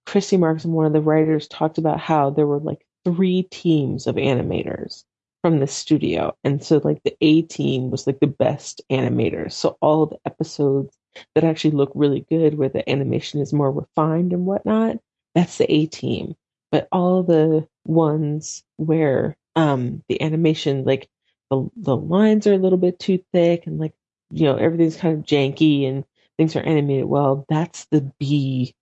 [0.05, 4.07] Christy Marx and one of the writers talked about how there were like three teams
[4.07, 5.05] of animators
[5.43, 9.53] from the studio, and so like the A team was like the best animators.
[9.53, 10.97] So all the episodes
[11.35, 14.97] that actually look really good, where the animation is more refined and whatnot,
[15.35, 16.35] that's the A team.
[16.73, 21.09] But all the ones where um the animation like
[21.51, 23.95] the the lines are a little bit too thick and like
[24.31, 26.05] you know everything's kind of janky and
[26.37, 28.75] things are animated well that's the b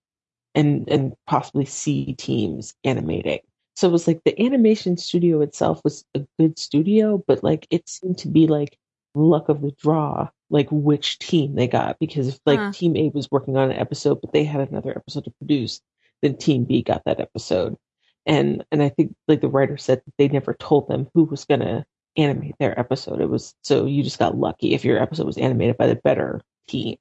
[0.53, 3.39] and and possibly c teams animating
[3.75, 7.87] so it was like the animation studio itself was a good studio but like it
[7.87, 8.77] seemed to be like
[9.13, 12.71] luck of the draw like which team they got because if like huh.
[12.71, 15.81] team a was working on an episode but they had another episode to produce
[16.21, 17.77] then team b got that episode
[18.25, 21.85] and and I think like the writer said they never told them who was gonna
[22.17, 23.21] animate their episode.
[23.21, 26.41] It was so you just got lucky if your episode was animated by the better
[26.67, 26.97] team,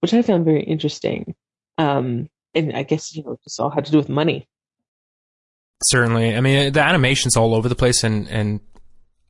[0.00, 1.34] which I found very interesting.
[1.78, 4.48] Um, and I guess you know just all had to do with money.
[5.84, 8.60] Certainly, I mean the animation's all over the place, and and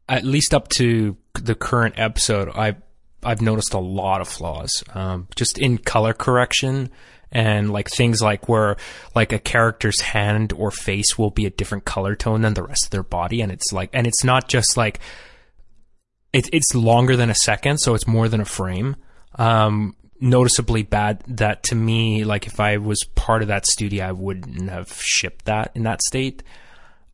[0.08, 2.76] at least up to the current episode, I
[3.22, 6.90] I've noticed a lot of flaws, um, just in color correction
[7.34, 8.76] and like things like where
[9.14, 12.84] like a character's hand or face will be a different color tone than the rest
[12.84, 15.00] of their body and it's like and it's not just like
[16.32, 18.96] it, it's longer than a second so it's more than a frame.
[19.34, 24.12] Um noticeably bad that to me like if i was part of that studio i
[24.12, 26.42] wouldn't have shipped that in that state.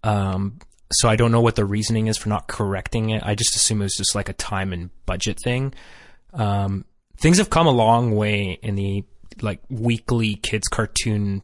[0.04, 0.58] Um
[0.92, 3.22] so i don't know what the reasoning is for not correcting it.
[3.24, 5.72] I just assume it was just like a time and budget thing.
[6.34, 6.84] Um
[7.16, 9.04] things have come a long way in the
[9.42, 11.42] like weekly kids cartoon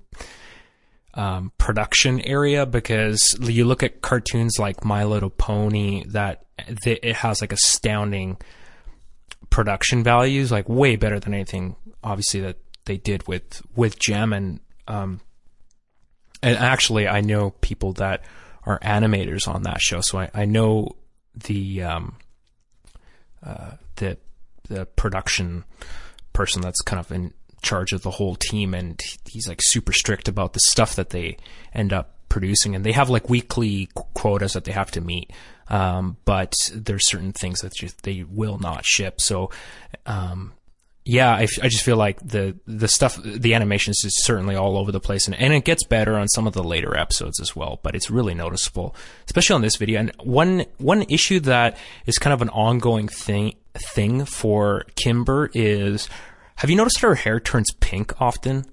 [1.14, 6.44] um, production area because you look at cartoons like My Little Pony that
[6.84, 8.36] it has like astounding
[9.50, 14.60] production values, like way better than anything obviously that they did with with Jem and
[14.88, 15.20] um,
[16.42, 18.24] and actually I know people that
[18.64, 20.96] are animators on that show, so I, I know
[21.34, 22.16] the um,
[23.44, 24.18] uh, the
[24.68, 25.64] the production
[26.32, 30.28] person that's kind of in charge of the whole team and he's like super strict
[30.28, 31.36] about the stuff that they
[31.74, 35.30] end up producing and they have like weekly quotas that they have to meet
[35.68, 39.50] um, but there's certain things that just they will not ship so
[40.04, 40.52] um,
[41.04, 44.92] yeah I, I just feel like the the stuff the animation is certainly all over
[44.92, 47.80] the place and, and it gets better on some of the later episodes as well
[47.82, 48.94] but it's really noticeable
[49.26, 53.54] especially on this video and one one issue that is kind of an ongoing thing
[53.94, 56.08] thing for kimber is
[56.56, 58.66] have you noticed that her hair turns pink often?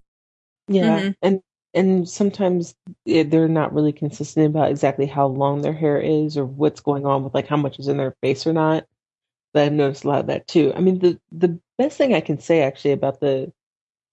[0.67, 1.09] Yeah, mm-hmm.
[1.21, 1.41] and
[1.73, 6.45] and sometimes it, they're not really consistent about exactly how long their hair is or
[6.45, 8.85] what's going on with like how much is in their face or not.
[9.53, 10.73] But I've noticed a lot of that too.
[10.75, 13.51] I mean, the the best thing I can say actually about the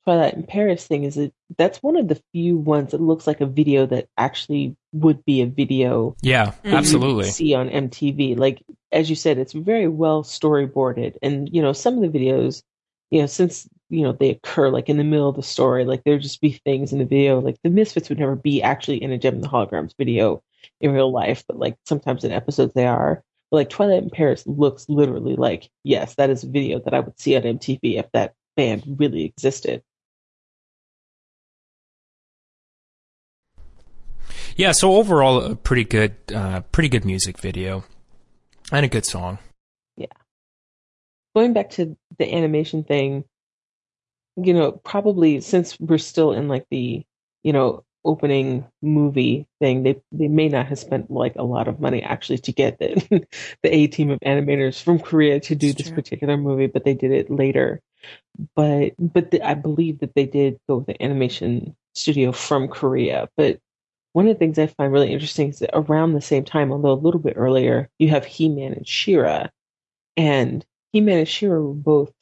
[0.04, 3.40] Twilight in Paris thing is that that's one of the few ones that looks like
[3.40, 6.16] a video that actually would be a video.
[6.22, 7.26] Yeah, absolutely.
[7.26, 11.16] See on MTV, like as you said, it's very well storyboarded.
[11.22, 12.62] And, you know, some of the videos,
[13.10, 16.04] you know, since, you know, they occur like in the middle of the story, like
[16.04, 19.10] there'd just be things in the video, like the Misfits would never be actually in
[19.12, 20.42] a Jem and the Holograms video
[20.80, 23.22] in real life, but like sometimes in episodes they are.
[23.50, 27.00] But like Twilight in Paris looks literally like, yes, that is a video that I
[27.00, 29.82] would see on MTV if that band really existed.
[34.56, 37.84] Yeah, so overall, a pretty good, uh, pretty good music video,
[38.70, 39.38] and a good song.
[41.34, 43.24] Going back to the animation thing,
[44.36, 47.04] you know, probably since we're still in like the,
[47.42, 51.80] you know, opening movie thing, they they may not have spent like a lot of
[51.80, 53.26] money actually to get the
[53.62, 55.96] the A team of animators from Korea to do That's this true.
[55.96, 57.80] particular movie, but they did it later.
[58.54, 63.28] But but the, I believe that they did go with the animation studio from Korea.
[63.36, 63.60] But
[64.12, 66.92] one of the things I find really interesting is that around the same time, although
[66.92, 69.48] a little bit earlier, you have He Man and She-Ra,
[70.16, 72.12] and He Man and She-Ra were both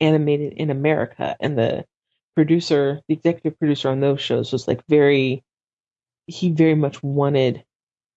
[0.00, 1.84] animated in America, and the
[2.36, 5.44] producer, the executive producer on those shows was like very,
[6.26, 7.64] he very much wanted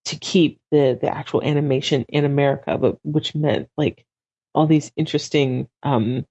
[0.06, 4.06] to keep the the actual animation in America, but which meant like
[4.54, 6.26] all these interesting um,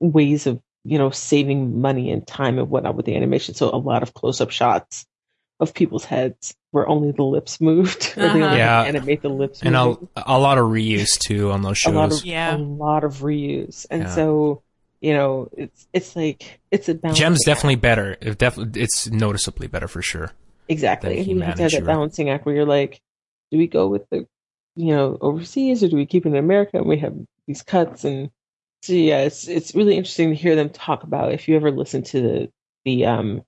[0.00, 3.54] ways of you know saving money and time and whatnot with the animation.
[3.54, 5.06] So a lot of close up shots
[5.60, 8.44] of people's heads where only the lips moved, or they Uh-huh.
[8.46, 8.82] only Yeah.
[8.82, 12.20] animate the lips and a, a lot of reuse too on those a lot shows.
[12.20, 12.56] of Yeah.
[12.56, 14.14] a lot of reuse, and Yeah.
[14.14, 14.62] so
[15.00, 17.18] you know it's it's like it's a balance.
[17.18, 18.16] Jem's definitely better.
[18.20, 20.32] It definitely, it's noticeably better for sure.
[20.68, 21.10] exactly.
[21.10, 23.00] than You He-Man have to have that balancing act where you're like,
[23.50, 24.26] do we go with the
[24.76, 26.76] you know overseas or do we keep it in America?
[26.78, 27.14] And we have
[27.48, 28.30] these cuts, and
[28.82, 31.32] so yeah, it's it's really interesting to hear them talk about.
[31.32, 32.52] If you ever listen to the
[32.84, 33.42] the um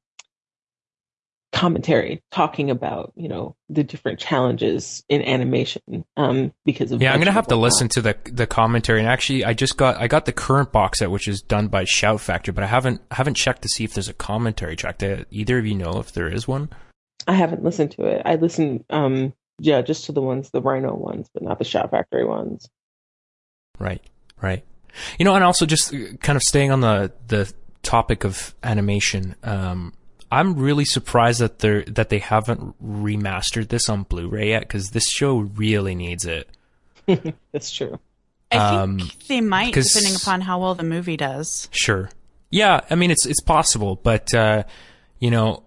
[1.61, 5.83] commentary talking about you know the different challenges in animation
[6.17, 7.65] um because of Yeah, I'm gonna have to whatnot.
[7.65, 9.01] listen to the the commentary.
[9.01, 11.85] And actually, I just got I got the current box set, which is done by
[11.85, 14.99] Shout Factory, but I haven't haven't checked to see if there's a commentary track.
[14.99, 16.71] Do either of you know if there is one?
[17.27, 18.23] I haven't listened to it.
[18.25, 21.91] I listened, um, yeah, just to the ones, the Rhino ones, but not the shout
[21.91, 22.71] Factory ones.
[23.79, 24.03] Right,
[24.41, 24.65] right.
[25.19, 29.37] You know, and also just uh, kind of staying on the the topic of animation.
[29.43, 29.93] Um,
[30.31, 34.91] I'm really surprised that they are that they haven't remastered this on Blu-ray yet because
[34.91, 36.49] this show really needs it.
[37.53, 37.99] That's true.
[38.53, 41.69] I Um, think they might, depending upon how well the movie does.
[41.73, 42.11] Sure.
[42.51, 44.65] Yeah, I mean it's it's possible, but uh,
[45.19, 45.63] you know,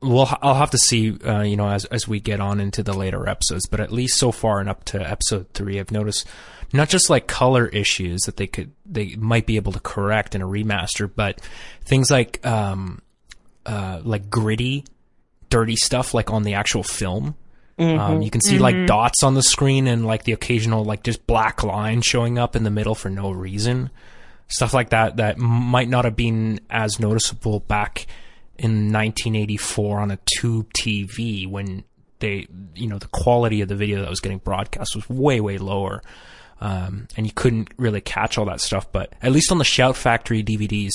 [0.00, 2.92] we'll I'll have to see uh, you know as as we get on into the
[2.94, 3.66] later episodes.
[3.66, 6.26] But at least so far and up to episode three, I've noticed
[6.72, 10.42] not just like color issues that they could they might be able to correct in
[10.42, 11.40] a remaster, but
[11.84, 13.00] things like um
[13.68, 14.84] uh like gritty,
[15.50, 17.36] dirty stuff like on the actual film.
[17.80, 21.28] Um, you can see like dots on the screen and like the occasional like just
[21.28, 23.90] black line showing up in the middle for no reason
[24.48, 28.06] stuff like that that might not have been as noticeable back
[28.56, 31.84] in 1984 on a tube TV when
[32.18, 35.58] they, you know, the quality of the video that was getting broadcast was way, way
[35.58, 36.02] lower.
[36.60, 39.96] Um, and you couldn't really catch all that stuff, but at least on the Shout
[39.96, 40.90] Factory DVDs.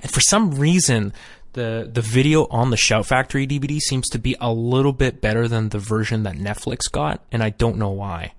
[0.00, 1.12] And for some reason,
[1.52, 5.48] the, the video on the Shout Factory DVD seems to be a little bit better
[5.48, 8.34] than the version that Netflix got, and I don't know why.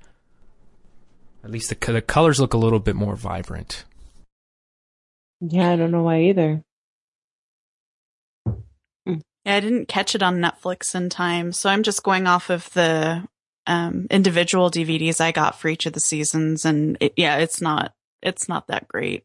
[1.43, 3.83] At least the, co- the colors look a little bit more vibrant.
[5.41, 6.63] Yeah, I don't know why either.
[9.43, 12.71] Yeah, I didn't catch it on Netflix in time, so I'm just going off of
[12.73, 13.27] the
[13.65, 17.93] um, individual DVDs I got for each of the seasons, and it, yeah, it's not
[18.21, 19.23] it's not that great.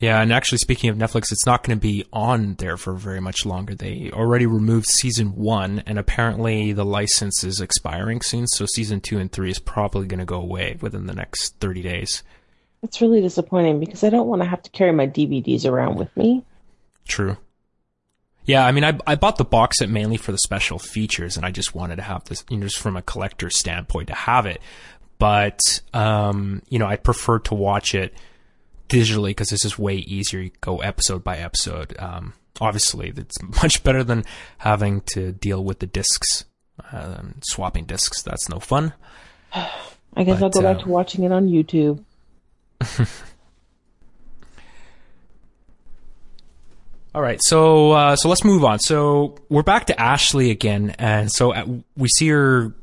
[0.00, 3.20] Yeah, and actually, speaking of Netflix, it's not going to be on there for very
[3.20, 3.74] much longer.
[3.74, 8.46] They already removed season one, and apparently the license is expiring soon.
[8.48, 11.80] So season two and three is probably going to go away within the next thirty
[11.80, 12.22] days.
[12.82, 16.14] It's really disappointing because I don't want to have to carry my DVDs around with
[16.16, 16.44] me.
[17.06, 17.38] True.
[18.44, 21.46] Yeah, I mean, I I bought the box set mainly for the special features, and
[21.46, 24.44] I just wanted to have this, you know, just from a collector's standpoint to have
[24.44, 24.60] it.
[25.18, 25.60] But
[25.94, 28.12] um, you know, I prefer to watch it
[28.88, 30.40] digitally because this is way easier.
[30.40, 31.94] You go episode by episode.
[31.98, 34.24] Um, obviously, it's much better than
[34.58, 36.44] having to deal with the discs,
[36.92, 38.22] uh, swapping discs.
[38.22, 38.92] That's no fun.
[40.16, 42.04] I guess But, I'll go back uh, to watching it on YouTube.
[47.14, 48.80] All right, so uh, so let's move on.
[48.80, 51.64] So we're back to Ashley again, and so uh,
[51.96, 52.74] we see her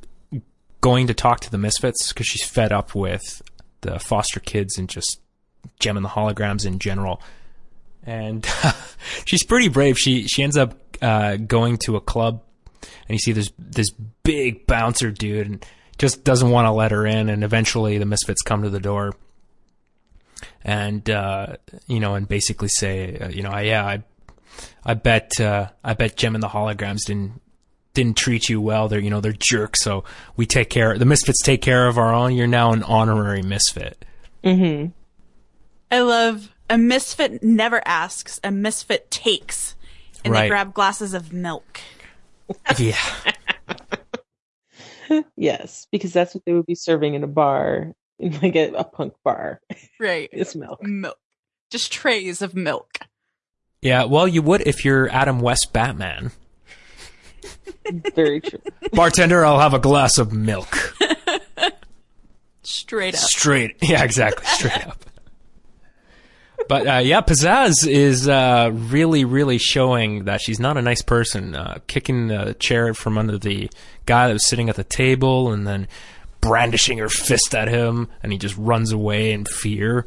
[0.79, 3.41] going to talk to the Misfits because she's fed up with
[3.81, 5.19] the foster kids and just
[5.79, 7.21] Jem and the holograms in general.
[8.03, 8.47] And
[9.25, 9.97] she's pretty brave.
[9.97, 12.41] She she ends up uh, going to a club,
[12.81, 13.91] and you see this this
[14.23, 15.65] big bouncer dude, and
[15.97, 19.13] just doesn't want to let her in, and eventually the Misfits come to the door,
[20.63, 21.57] and uh,
[21.87, 24.03] you know, and basically say, uh, you know, yeah, I,
[24.83, 27.39] I bet, uh, I bet Jem and the Holograms didn't
[27.93, 28.87] didn't treat you well.
[28.87, 30.03] They're you know they're jerks, so
[30.35, 30.97] we take care.
[30.97, 32.35] The Misfits take care of our own.
[32.35, 34.03] You're now an honorary Misfit.
[34.43, 34.89] Mm-hmm.
[35.91, 39.75] I love a misfit never asks, a misfit takes.
[40.23, 40.43] And Right.
[40.43, 41.81] they grab glasses of milk.
[42.77, 42.95] yeah,
[45.35, 48.83] Yes, because that's what they would be serving in a bar, in like a, a
[48.83, 49.59] punk bar.
[49.99, 50.29] Right.
[50.33, 50.81] it's milk.
[50.83, 51.17] Milk.
[51.69, 52.97] Just trays of milk.
[53.81, 54.03] yeah.
[54.05, 56.31] Well, you would if you're Adam West Batman.
[58.15, 58.59] Very true.
[58.93, 60.95] Bartender, I'll have a glass of milk.
[62.63, 63.19] Straight up.
[63.21, 63.75] Straight.
[63.81, 64.45] Yeah, exactly.
[64.45, 65.03] Straight up.
[66.71, 71.53] But uh, yeah, Pizzazz is uh, really, really showing that she's not a nice person.
[71.53, 73.69] Uh, kicking the chair from under the
[74.05, 75.89] guy that was sitting at the table, and then
[76.39, 80.05] brandishing her fist at him, and he just runs away in fear.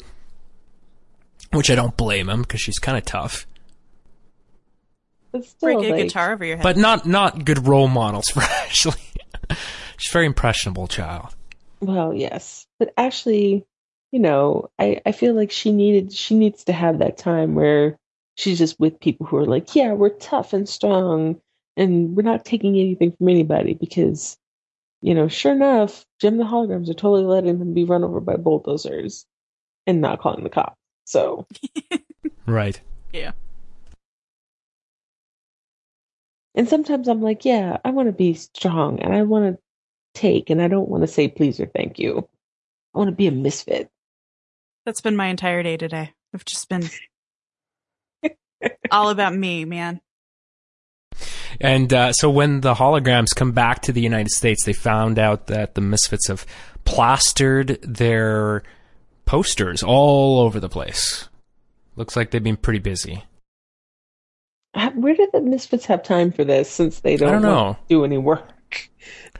[1.53, 3.47] Which I don't blame him because she's kind of tough,
[5.33, 6.63] But still, Break a guitar over your head.
[6.63, 8.95] but not not good role models for Ashley.
[9.99, 11.37] she's a very impressionable child.
[11.81, 13.67] Well, yes, but actually,
[14.15, 17.99] you know, I I feel like she needed she needs to have that time where
[18.37, 21.41] she's just with people who are like, yeah, we're tough and strong,
[21.77, 24.39] and we're not taking anything from anybody because,
[25.03, 28.37] you know, sure enough, Jem the holograms are totally letting them be run over by
[28.37, 29.27] bulldozers
[29.85, 30.77] and not calling the cops.
[31.07, 31.49] So
[32.47, 32.81] Right.
[33.13, 33.33] yeah.
[36.55, 39.63] And sometimes I'm like, yeah, I want to be strong and I want to
[40.15, 42.29] take and I don't want to say please or thank you.
[42.95, 43.91] I want to be a misfit.
[44.85, 46.13] That's been my entire day today.
[46.35, 46.89] I've just been
[48.91, 50.01] all about me, man.
[51.61, 55.47] And uh, so when the holograms come back to the United States, they found out
[55.47, 56.45] that the Misfits have
[56.85, 58.63] plastered their
[59.25, 61.29] posters all over the place.
[61.97, 63.25] Looks like they've been pretty busy.
[64.95, 67.77] Where did the misfits have time for this since they don't, don't know.
[67.89, 68.43] do any work?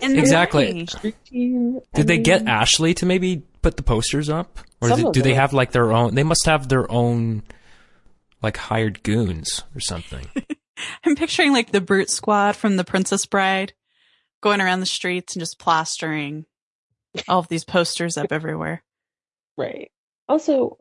[0.01, 0.87] And Exactly.
[1.03, 1.13] why?
[1.33, 5.15] I Did they get Ashley to maybe put the posters up, or Some do, of
[5.15, 6.15] do they have like their own?
[6.15, 7.43] They must have their own,
[8.43, 10.27] like hired goons or something.
[11.05, 13.73] I'm picturing like the brute squad from the Princess Bride
[14.43, 16.45] going around the streets and just plastering
[17.27, 18.85] all of these posters up everywhere.
[19.57, 19.91] Right.
[20.29, 20.77] Also,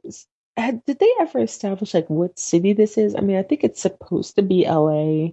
[0.58, 3.16] had, did they ever establish like what city this is?
[3.16, 5.30] I mean, I think it's supposed to be LA,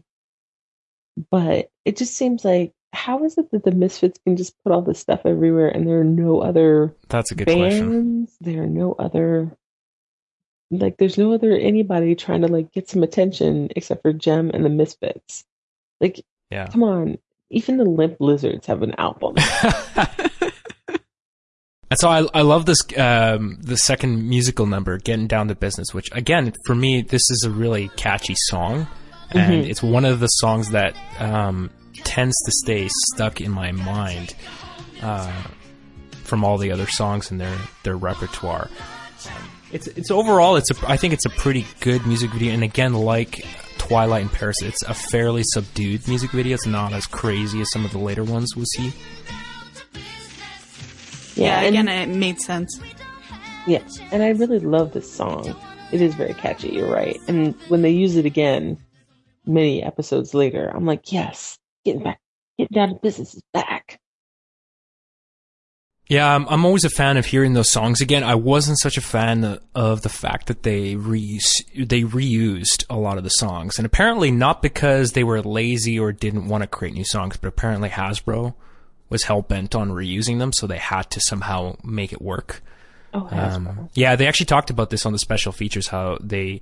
[1.33, 4.83] but it just seems like how is it that the Misfits can just put all
[4.83, 7.79] this stuff everywhere and there are no other That's a good bands?
[7.79, 8.29] question.
[8.41, 9.57] There are no other
[10.73, 14.65] like there's no other anybody trying to like get some attention except for Jem and
[14.65, 15.45] the Misfits.
[16.01, 16.21] Like,
[16.51, 16.67] Yeah.
[16.69, 17.19] come on.
[17.51, 19.37] Even the Limp Lizards have an album.
[21.93, 25.93] And so I, I love this um, the second musical number, "Getting Down to Business,"
[25.93, 28.87] which again for me this is a really catchy song,
[29.33, 29.69] and Mhm.
[29.69, 31.69] it's one of the songs that um,
[32.05, 34.35] tends to stay stuck in my mind
[35.03, 35.33] uh,
[36.25, 38.69] from all the other songs in their their repertoire.
[39.73, 42.95] It's it's overall it's a I think it's a pretty good music video, and again
[42.95, 43.45] like
[43.79, 46.55] Twilight in Paris, it's a fairly subdued music video.
[46.55, 48.93] It's not as crazy as some of the later ones we see.
[51.35, 52.81] Yeah, and- again, it made sense.
[53.67, 55.55] Yeah, and I really love this song.
[55.93, 57.19] It is very catchy, you're right.
[57.29, 58.79] And when they use it again,
[59.47, 62.21] many episodes later, I'm like, yes, getting back,
[62.59, 63.99] getting down to business is back.
[66.09, 68.25] Yeah, I'm, I'm always a fan of hearing those songs again.
[68.25, 73.17] I wasn't such a fan of the fact that they reuse, they reused a lot
[73.17, 76.95] of the songs, and apparently not because they were lazy or didn't want to create
[76.95, 78.55] new songs, but apparently Hasbro
[79.09, 82.61] was hell bent on reusing them, so they had to somehow make it work.
[83.15, 85.89] Oh, Um, yeah, they actually talked about this on the special features.
[85.89, 86.61] How they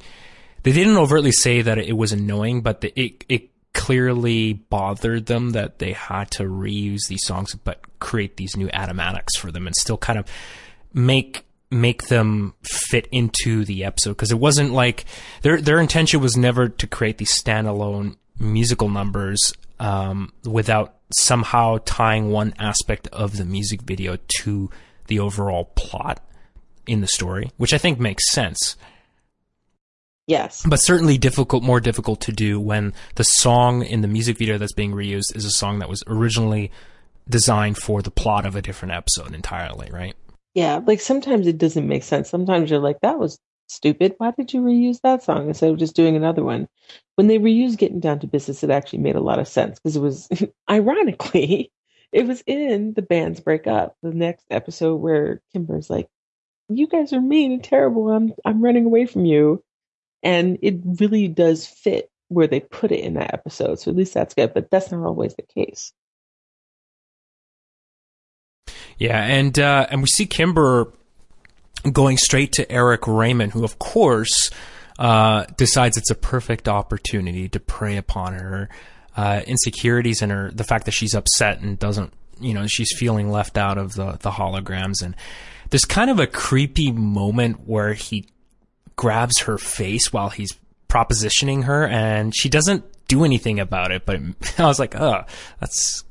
[0.62, 5.50] they didn't overtly say that it was annoying, but the, it it clearly bothered them
[5.50, 9.76] that they had to reuse these songs, but create these new animatics for them and
[9.76, 10.26] still kind of
[10.92, 14.10] make make them fit into the episode.
[14.10, 15.04] Because it wasn't like
[15.42, 22.30] their their intention was never to create these standalone musical numbers um, without somehow tying
[22.30, 24.70] one aspect of the music video to
[25.06, 26.20] the overall plot
[26.86, 28.76] in the story, which I think makes sense,
[30.28, 30.62] yes.
[30.68, 34.72] but certainly difficult, more difficult to do when the song in the music video that's
[34.72, 36.70] being reused is a song that was originally
[37.28, 40.14] designed for the plot of a different episode entirely, right?
[40.54, 42.28] Yeah, like sometimes it doesn't make sense.
[42.28, 44.14] Sometimes you're like, that was stupid.
[44.18, 46.68] Why did you reuse that song instead of just doing another one?
[47.16, 49.96] When they reused Getting Down to Business, it actually made a lot of sense because
[49.96, 50.28] it was,
[50.70, 51.70] ironically,
[52.12, 56.08] it was in the band's breakup, the next episode where Kimber's like,
[56.68, 58.10] "You guys are mean and terrible.
[58.10, 59.62] I'm I'm running away from you,"
[60.22, 63.80] and it really does fit where they put it in that episode.
[63.80, 64.52] So at least that's good.
[64.54, 65.92] But that's not always the case.
[68.98, 70.92] Yeah, and uh, and we see Kimber
[71.92, 74.50] going straight to Eric Raymond, who of course
[74.98, 78.68] uh, decides it's a perfect opportunity to prey upon her
[79.16, 83.30] uh, insecurities and her the fact that she's upset and doesn't you know she's feeling
[83.30, 85.14] left out of the the holograms and
[85.70, 88.26] there's kind of a creepy moment where he
[88.99, 90.53] grabs her face while he's
[90.90, 94.20] propositioning her and she doesn't do anything about it but
[94.59, 95.24] I was like oh
[95.61, 96.05] that's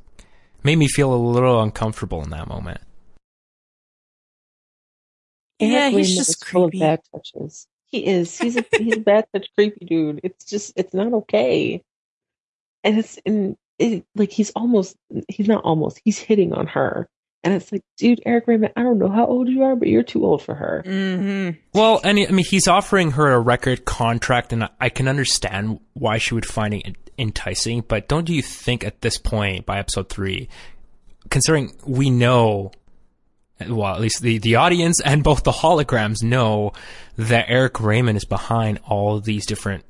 [0.64, 2.82] made me feel a little uncomfortable in that moment
[5.60, 6.80] Yeah, Eric he's just is full of creepy.
[6.80, 7.68] bad touches.
[7.86, 8.38] He is.
[8.38, 10.20] He's a he's a bad touch creepy dude.
[10.24, 11.82] It's just it's not okay.
[12.84, 14.96] And it's and it, like he's almost
[15.28, 17.08] he's not almost he's hitting on her.
[17.44, 20.04] And it's like, dude, Eric Raymond, I don't know how old you are, but you're
[20.04, 20.82] too old for her.
[20.86, 25.80] hmm Well, and I mean, he's offering her a record contract, and I can understand
[25.94, 27.82] why she would find it enticing.
[27.82, 30.50] But don't you think at this point, by episode three,
[31.30, 32.72] considering we know,
[33.68, 36.74] well, at least the, the audience and both the holograms know
[37.18, 39.84] that Eric Raymond is behind all these different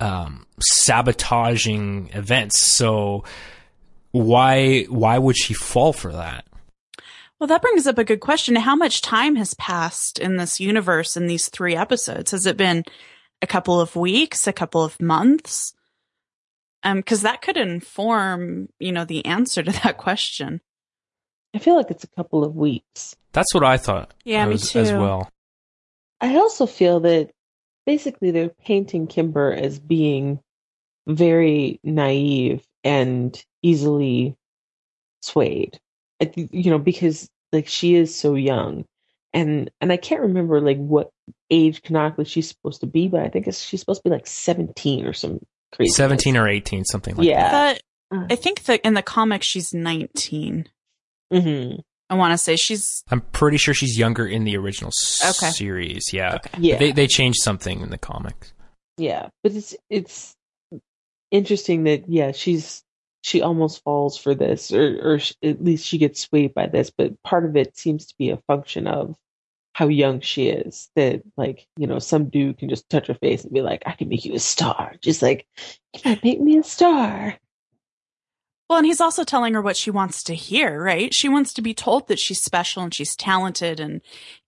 [0.00, 2.60] um, sabotaging events.
[2.74, 3.24] So
[4.14, 6.46] why why would she fall for that?
[7.40, 8.54] Well, that brings up a good question.
[8.54, 12.30] How much time has passed in this universe in these three episodes?
[12.30, 12.84] Has it been
[13.42, 15.74] a couple of weeks, a couple of months?
[16.84, 20.60] Um, cause that could inform, you know, the answer to that question.
[21.52, 23.16] I feel like it's a couple of weeks.
[23.32, 24.14] That's what I thought.
[24.24, 24.98] Yeah, me as, as too.
[25.00, 25.28] well.
[26.20, 27.32] I also feel that
[27.84, 30.38] basically they're painting Kimber as being
[31.08, 34.36] very naive and easily
[35.22, 35.78] swayed.
[36.20, 38.84] I think, you know, because like she is so young.
[39.32, 41.10] And and I can't remember like what
[41.50, 44.26] age canonically she's supposed to be, but I think it's, she's supposed to be like
[44.28, 45.40] 17 or some
[45.72, 45.90] crazy.
[45.92, 47.30] 17 or 18, something like that.
[47.32, 47.50] Yeah.
[48.10, 50.68] But Uh, I think that in the comics, she's 19.
[51.32, 51.80] mhm.
[52.10, 55.50] I want to say she's, I'm pretty sure she's younger in the original s- Okay.
[55.50, 56.12] series.
[56.12, 56.38] Yeah.
[56.58, 56.78] Yeah.
[56.78, 58.52] They they changed something in the comics.
[58.98, 60.36] Yeah, but it's it's
[61.34, 62.82] interesting that yeah, she's
[63.22, 66.90] she almost falls for this, or or at least she gets swayed by this.
[66.90, 69.16] But part of it seems to be a function of
[69.74, 70.90] how young she is.
[70.96, 73.92] That like you know some dude can just touch her face and be like, "I
[73.92, 75.46] can make you a star," just like,
[75.94, 77.38] "Can I make me a star?"
[78.74, 81.14] Well, and he's also telling her what she wants to hear, right?
[81.14, 84.00] She wants to be told that she's special and she's talented and,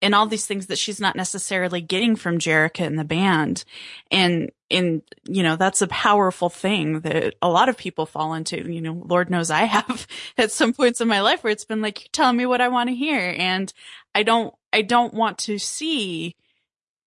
[0.03, 3.63] and all these things that she's not necessarily getting from Jerrica and the band.
[4.11, 8.69] And, and, you know, that's a powerful thing that a lot of people fall into.
[8.69, 11.81] You know, Lord knows I have at some points in my life where it's been
[11.81, 13.33] like, you're telling me what I want to hear.
[13.39, 13.73] And
[14.13, 16.35] I don't, I don't want to see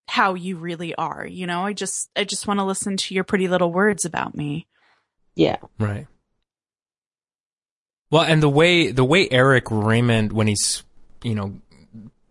[0.08, 1.28] how you really are.
[1.28, 4.38] You know, I just, I just want to listen to your pretty little words about
[4.38, 4.68] me.
[5.36, 6.08] Yeah, Right.
[8.12, 10.84] Well, and the way the way Eric Raymond when he's
[11.24, 11.60] you know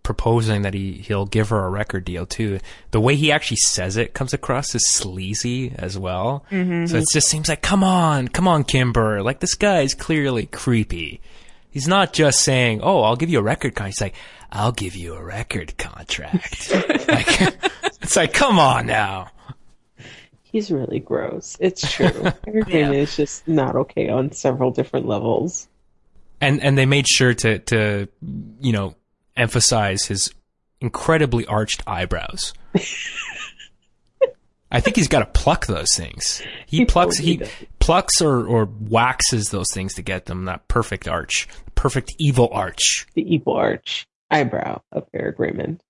[0.03, 2.59] proposing that he he'll give her a record deal too,
[2.91, 6.45] the way he actually says it comes across as sleazy as well.
[6.51, 6.87] Mm-hmm.
[6.87, 9.22] So it just seems like, come on, come on, Kimber.
[9.22, 11.20] Like this guy is clearly creepy.
[11.70, 14.14] He's not just saying, "Oh, I'll give you a record contract." He's like,
[14.51, 16.70] "I'll give you a record contract."
[17.09, 17.55] like,
[18.03, 19.31] it's like, come on now.
[20.51, 21.57] He's really gross.
[21.61, 22.07] It's true.
[22.46, 22.90] Eric Yeah.
[22.92, 25.68] Is just not okay on several different levels.
[26.40, 28.09] and and they made sure to to
[28.61, 28.94] you know
[29.36, 30.32] emphasize his
[30.80, 32.53] incredibly arched eyebrows.
[34.70, 36.42] I think he's got to pluck those things.
[36.66, 37.51] He, He plucks totally he does.
[37.78, 43.07] plucks or or waxes those things to get them that perfect arch, perfect evil arch.
[43.14, 45.82] The evil arch eyebrow of Eric Raymond.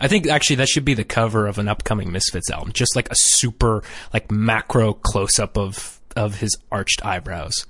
[0.00, 3.10] I think actually that should be the cover of an upcoming Misfits album, just like
[3.10, 3.82] a super
[4.12, 7.66] like macro close up of of his arched eyebrows.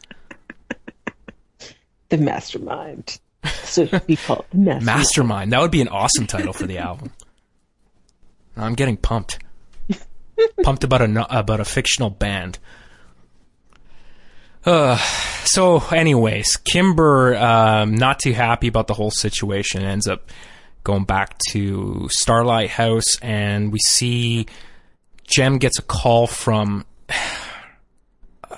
[2.09, 3.19] The mastermind.
[3.65, 4.85] So it should be called the mastermind.
[4.85, 5.53] Mastermind.
[5.53, 7.13] That would be an awesome title for the album.
[8.57, 9.39] I'm getting pumped.
[10.63, 12.59] pumped about a about a fictional band.
[14.65, 14.97] Uh,
[15.45, 20.31] so, anyways, Kimber, um, not too happy about the whole situation, ends up
[20.85, 24.47] going back to Starlight House, and we see
[25.25, 26.85] Jem gets a call from.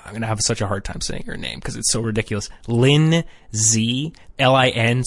[0.05, 2.49] I'm gonna have such a hard time saying her name because it's so ridiculous.
[2.67, 3.23] Lynn
[3.55, 5.03] Z, L I N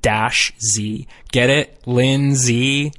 [0.00, 1.08] dash Z.
[1.32, 1.80] Get it?
[1.86, 2.92] Lin-Z.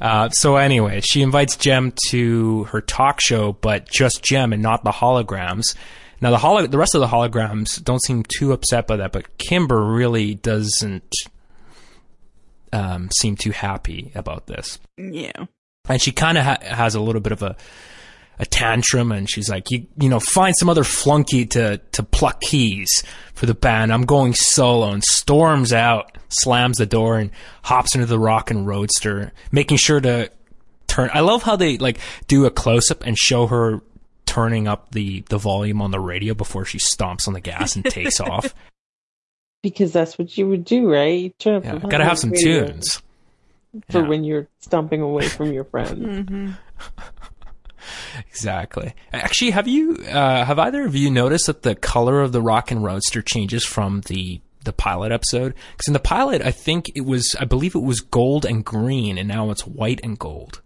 [0.00, 4.84] Uh, so anyway, she invites Jem to her talk show, but just Jem and not
[4.84, 5.74] the holograms.
[6.20, 9.38] Now the holo- the rest of the holograms don't seem too upset by that, but
[9.38, 11.12] Kimber really doesn't
[12.72, 15.32] um, seem too happy about this, Yeah.
[15.88, 17.56] and she kind of ha- has a little bit of a
[18.40, 22.40] a tantrum, and she's like, "You you know, find some other flunky to to pluck
[22.40, 23.02] keys
[23.34, 23.92] for the band.
[23.92, 27.30] I'm going solo." And storms out, slams the door, and
[27.64, 30.30] hops into the Rock and Roadster, making sure to
[30.86, 31.10] turn.
[31.12, 31.98] I love how they like
[32.28, 33.80] do a close up and show her
[34.24, 37.84] turning up the the volume on the radio before she stomps on the gas and
[37.86, 38.54] takes off.
[39.62, 41.18] Because that's what you would do, right?
[41.20, 43.02] You turn up Yeah, gotta have some tunes.
[43.90, 44.08] for Yeah.
[44.08, 46.28] when you're stomping away from your friend.
[46.28, 46.50] hmm
[48.28, 48.94] Exactly.
[49.12, 52.70] Actually, have you uh, have either of you noticed that the color of the Rock
[52.70, 55.54] and Roadster changes from the the pilot episode?
[55.72, 59.16] Because in the pilot, I think it was, I believe it was gold and green,
[59.16, 60.60] and now it's white and gold.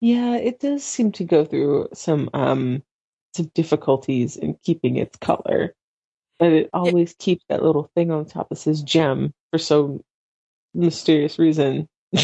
[0.00, 2.82] Yeah, it does seem to go through some um
[3.36, 5.74] some difficulties in keeping its color.
[6.38, 10.02] But it always keeps that little thing on top that says Jem for some
[10.74, 11.88] mysterious reason.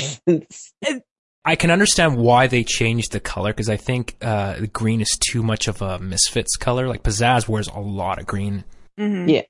[1.44, 5.16] I can understand why they changed the color because I think uh, the green is
[5.30, 6.86] too much of a misfits color.
[6.88, 8.64] Like Pizzazz wears a lot of green.
[8.98, 9.42] hmm Yeah.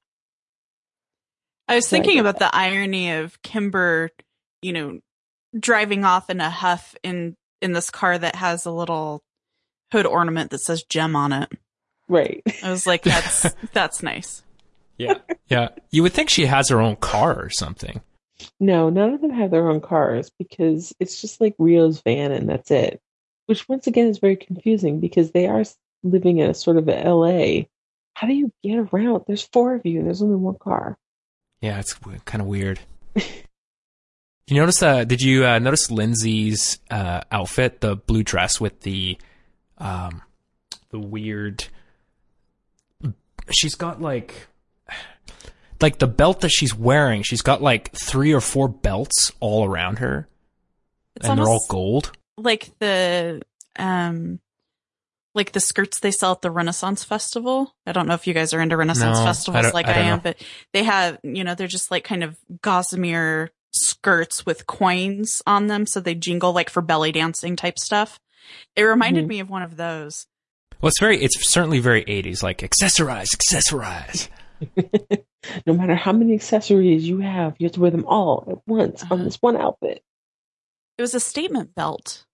[1.68, 4.10] I was So thinking get about the irony of Kimber,
[4.62, 5.00] you know,
[5.58, 9.22] driving off in a huff in in this car that has a little
[9.92, 11.50] hood ornament that says Jem on it.
[12.08, 12.42] right.
[12.62, 14.42] I was like, that's that's nice.
[15.00, 15.14] Yeah,
[15.48, 15.68] yeah.
[15.90, 18.02] You would think she has her own car or something.
[18.58, 22.48] No, none of them have their own cars because it's just like Rio's van and
[22.48, 23.00] that's it.
[23.46, 25.64] Which once again is very confusing because they are
[26.02, 27.62] living in a sort of a LA.
[28.12, 29.24] How do you get around?
[29.26, 30.98] There's four of you and there's only one car.
[31.62, 31.94] Yeah, it's
[32.26, 32.80] kind of weird.
[33.16, 33.24] you
[34.50, 34.82] notice?
[34.82, 39.16] Uh, did you uh, notice Lindsay's uh, outfit, the blue dress with the,
[39.78, 40.20] um,
[40.90, 41.64] the weird?
[43.50, 44.48] She's got like,
[45.80, 47.22] like the belt that she's wearing.
[47.22, 50.28] She's got like three or four belts all around her,
[51.16, 52.12] It's and they're all gold.
[52.36, 53.42] like the
[53.78, 54.40] um
[55.34, 57.74] like the skirts they sell at the Renaissance Festival.
[57.86, 59.98] I don't know if you guys are into Renaissance No, festivals don't- like I I,
[59.98, 60.22] am, know.
[60.24, 65.68] but they have, you know, they're just like kind of gossamer skirts with coins on
[65.68, 68.18] them so they jingle like for belly dancing type stuff.
[68.74, 69.28] It reminded Mhm.
[69.28, 70.26] me of one of those.
[70.80, 74.28] Well, it's very, it's certainly very eighties, like accessorize, accessorize.
[75.66, 79.02] no matter how many accessories you have, you have to wear them all at once
[79.04, 79.24] on Uh-huh.
[79.24, 80.02] this one outfit.
[80.98, 82.24] It was a statement belt.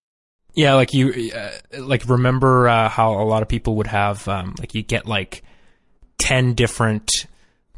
[0.54, 4.54] Yeah, like you, uh, like remember uh, how a lot of people would have, um,
[4.58, 5.42] like you get like
[6.18, 7.10] ten different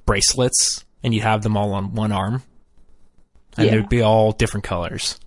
[0.06, 2.42] bracelets, and you have them all on one arm,
[3.56, 3.74] and Yeah.
[3.76, 5.18] they'd be all different colors.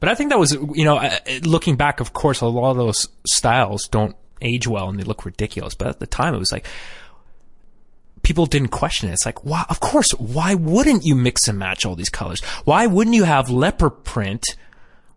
[0.00, 2.76] But I think that was, you know, uh, looking back, of course, a lot of
[2.76, 5.74] those styles don't age well and they look ridiculous.
[5.76, 6.66] But at the time, it was like
[8.22, 9.12] people didn't question it.
[9.12, 12.40] It's like, wow, of course, why wouldn't you mix and match all these colors?
[12.64, 14.56] Why wouldn't you have leopard print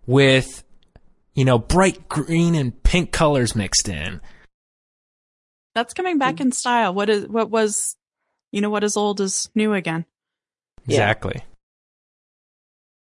[0.05, 0.63] with,
[1.33, 4.21] you know, bright green and pink colors mixed in?
[5.73, 6.93] That's coming back in style.
[6.93, 7.97] What is what was
[8.51, 10.05] you know what is old is new again.
[10.85, 10.95] Yeah.
[10.95, 11.43] Exactly.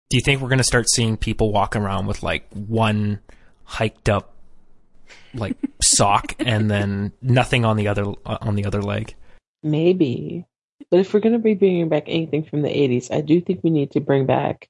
[0.10, 3.20] Do you think we're going to start seeing people walking around with like one
[3.66, 4.36] hiked up
[5.34, 9.16] like sock and then nothing on the other on the other leg?
[9.66, 10.46] Maybe.
[10.92, 13.62] But if we're going to be bringing back anything from the 80s, I do think
[13.64, 14.70] we need to bring back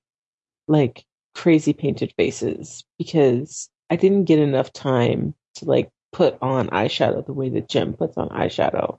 [0.68, 1.04] like
[1.36, 7.34] crazy painted faces because I didn't get enough time to like put on eyeshadow the
[7.34, 8.98] way that Jem puts on eyeshadow.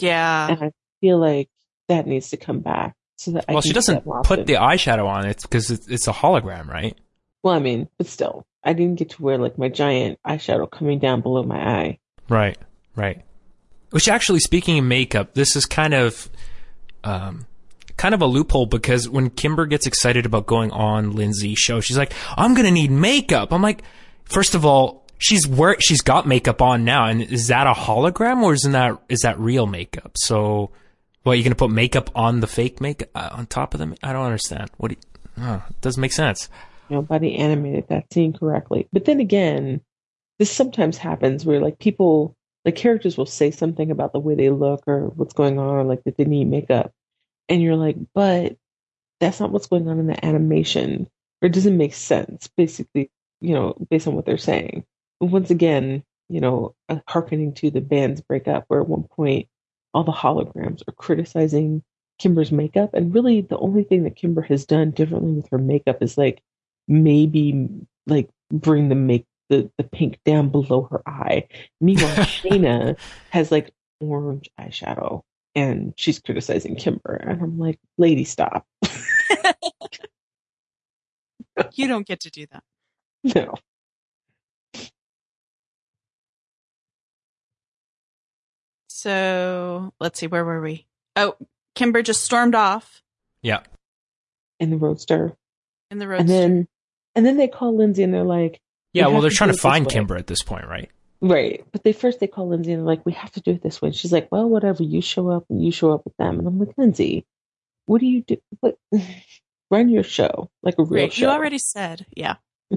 [0.00, 0.48] Yeah.
[0.50, 1.48] and I feel like
[1.88, 4.44] that needs to come back so that I Well, can she doesn't put often.
[4.46, 6.98] the eyeshadow on it because it's, it's a hologram, right?
[7.44, 10.98] Well, I mean, but still, I didn't get to wear like my giant eyeshadow coming
[10.98, 11.98] down below my eye.
[12.28, 12.58] Right,
[12.96, 13.22] right.
[13.90, 16.28] Which actually, speaking of makeup, this is kind of,
[17.04, 17.46] um,
[17.96, 21.98] kind of a loophole because when Kimber gets excited about going on Lindsay's show, she's
[21.98, 23.82] like, "I'm gonna need makeup." I'm like,
[24.24, 28.42] first of all, she's wear she's got makeup on now, and is that a hologram
[28.42, 30.12] or isn't that is that real makeup?
[30.16, 30.70] So,
[31.22, 33.94] what you gonna put makeup on the fake makeup uh, on top of them?
[34.02, 34.70] I don't understand.
[34.76, 34.88] What?
[34.88, 36.48] Do you, it doesn't make sense.
[36.90, 38.88] Nobody animated that scene correctly.
[38.92, 39.82] But then again,
[40.38, 44.50] this sometimes happens where like people, like characters will say something about the way they
[44.50, 46.92] look or what's going on, or like that they need makeup.
[47.48, 48.56] And you're like, but
[49.20, 51.08] that's not what's going on in the animation.
[51.40, 54.84] Or it doesn't make sense, basically, you know, based on what they're saying.
[55.20, 59.48] But once again, you know, uh, hearkening to the band's breakup, where at one point
[59.94, 61.82] all the holograms are criticizing
[62.18, 62.90] Kimber's makeup.
[62.92, 66.42] And really, the only thing that Kimber has done differently with her makeup is like
[66.86, 67.68] maybe
[68.06, 71.48] like bring the make the, the pink down below her eye.
[71.80, 72.96] Meanwhile, Shana
[73.30, 75.22] has like orange eyeshadow
[75.54, 77.14] and she's criticizing Kimber.
[77.14, 78.66] And I'm like, lady, stop.
[81.74, 82.62] you don't get to do that.
[83.34, 83.54] No.
[88.88, 90.86] So let's see, where were we?
[91.16, 91.36] Oh,
[91.74, 93.02] Kimber just stormed off
[93.42, 93.60] Yeah.
[94.60, 95.36] In the roadster.
[95.90, 96.20] in the roadster.
[96.20, 96.68] And then
[97.14, 98.60] and then they call Lindsay and they're like,
[98.92, 99.88] Yeah, We well, they're to trying to find.
[99.88, 100.90] Kimber at this point, right?
[101.20, 101.64] Right.
[101.72, 103.82] But they first they call Lindsay and they're like, we have to do it this
[103.82, 103.88] way.
[103.88, 104.82] And she's like, well, whatever.
[104.82, 106.38] You show up and you show up with them.
[106.38, 107.26] And I'm like, Lindsay,
[107.86, 108.36] what do you do?
[108.60, 108.78] What?
[109.70, 111.26] Run your show like a real Right, show.
[111.26, 112.36] you already said, yeah.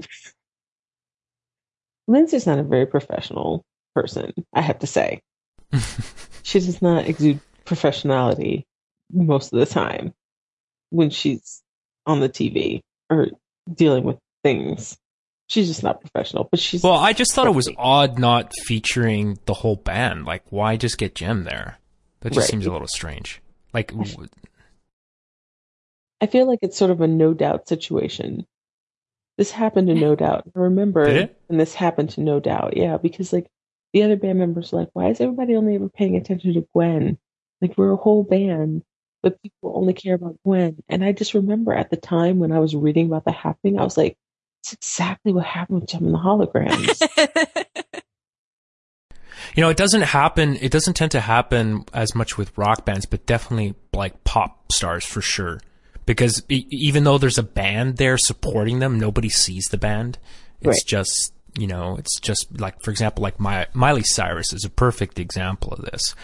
[2.08, 5.22] Lindsay's not a very professional person, I have to say.
[6.42, 8.64] she does not exude professionality
[9.12, 10.12] most of the time
[10.90, 11.62] when she's
[12.06, 13.28] on the TV or
[13.72, 14.98] dealing with things.
[15.48, 19.38] She's just not professional, but she's Well, I just thought it was odd not featuring
[19.44, 20.24] the whole band.
[20.24, 21.78] Like, why just get Jem there?
[22.20, 22.50] That just Right.
[22.50, 23.42] seems a little strange.
[23.74, 23.92] Like,
[26.20, 28.46] I feel like it's sort of a no doubt situation.
[29.38, 30.44] This happened to No Doubt.
[30.54, 32.76] I remember when this happened to No Doubt.
[32.76, 33.46] Yeah, because like
[33.92, 37.18] the other band members were like, why is everybody only ever paying attention to Gwen?
[37.60, 38.82] Like we're a whole band,
[39.22, 40.76] but people only care about Gwen.
[40.88, 43.84] And I just remember at the time when I was reading about the happening, I
[43.84, 44.16] was like,
[44.62, 47.00] it's exactly what happened with Jem and the Holograms.
[49.56, 50.56] you know, it doesn't happen.
[50.56, 55.04] It doesn't tend to happen as much with rock bands, but definitely like pop stars
[55.04, 55.60] for sure.
[56.06, 60.18] Because e- even though there's a band there supporting them, nobody sees the band.
[60.60, 60.82] It's Right.
[60.86, 65.18] just you know, it's just like for example, like my Miley Cyrus is a perfect
[65.18, 66.14] example of this.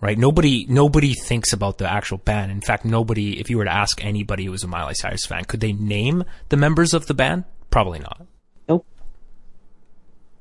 [0.00, 0.18] Right?
[0.18, 2.50] Nobody nobody thinks about the actual band.
[2.52, 5.44] In fact, nobody if you were to ask anybody who was a Miley Cyrus fan,
[5.44, 7.44] could they name the members of the band?
[7.76, 8.26] Probably not.
[8.70, 8.86] nope.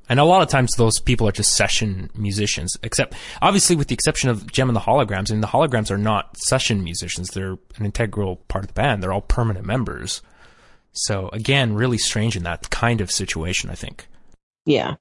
[0.07, 3.93] And a lot of times those people are just session musicians, except obviously with the
[3.93, 5.29] exception of Jem and the Holograms.
[5.31, 7.31] And the Holograms are not session musicians.
[7.31, 9.03] They're an integral part of the band.
[9.03, 10.21] They're all permanent members.
[10.93, 14.07] So again, really strange in that kind of situation, I think.
[14.65, 14.95] Yeah.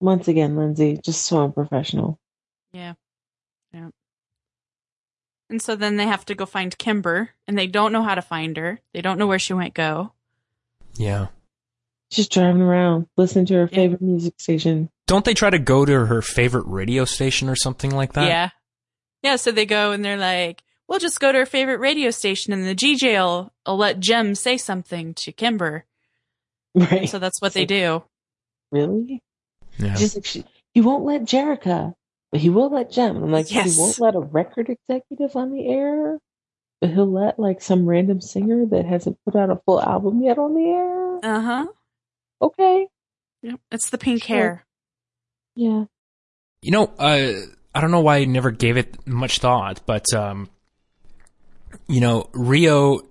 [0.00, 2.18] Once again, Lindsay, just so unprofessional.
[2.74, 2.88] yeah.
[2.88, 2.92] Yeah.
[5.54, 8.22] And so then they have to go find Kimber, and they don't know how to
[8.22, 8.80] find her.
[8.92, 10.10] They don't know where she went go.
[10.96, 11.28] Yeah.
[12.10, 13.76] Just driving around, listening to her Yeah.
[13.76, 14.90] favorite music station.
[15.06, 18.26] Don't they try to go to her favorite radio station or something like that?
[18.26, 18.48] Yeah.
[19.22, 22.52] Yeah, so they go and they're like, we'll just go to her favorite radio station
[22.52, 25.84] and the DJ will, will let Jem say something to Kimber.
[26.74, 27.08] Right.
[27.08, 28.02] So that's what they do.
[28.72, 29.22] really?
[29.78, 29.94] Yeah.
[29.94, 31.94] Just like she, he won't let Jerrica,
[32.34, 33.14] but he will let Jem.
[33.14, 33.76] And I'm like, Yes.
[33.76, 36.18] he won't let a record executive on the air,
[36.80, 40.36] but he'll let like some random singer that hasn't put out a full album yet
[40.36, 41.18] on the air.
[41.22, 41.66] Uh huh.
[42.42, 42.88] Okay.
[43.42, 43.60] Yep.
[43.70, 44.36] It's the pink Sure.
[44.36, 44.66] hair.
[45.54, 45.84] Yeah.
[46.60, 47.32] You know, uh,
[47.72, 50.48] I don't know why I never gave it much thought, but um,
[51.86, 53.02] you know, Rio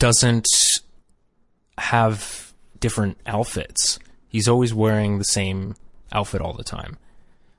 [0.00, 0.48] doesn't
[1.78, 4.00] have different outfits.
[4.28, 5.76] He's always wearing the same
[6.12, 6.96] outfit all the time.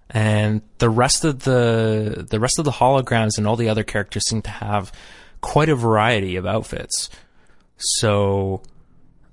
[0.09, 4.25] And the rest of the the rest of the holograms and all the other characters
[4.27, 4.91] seem to have
[5.41, 7.09] quite a variety of outfits.
[7.77, 8.61] So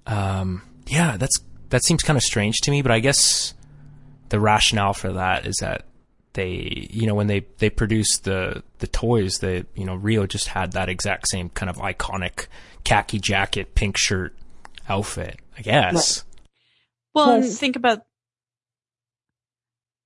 [0.07, 1.39] um, yeah, that's
[1.71, 3.55] that seems kind of strange to me, but I guess
[4.31, 5.85] the rationale for that is that
[6.33, 10.49] they you know when they they produced the the toys they you know Rio just
[10.49, 12.47] had that exact same kind of iconic
[12.83, 14.35] khaki jacket pink shirt
[14.89, 16.25] outfit I guess
[17.15, 18.01] Well, Plus- think about.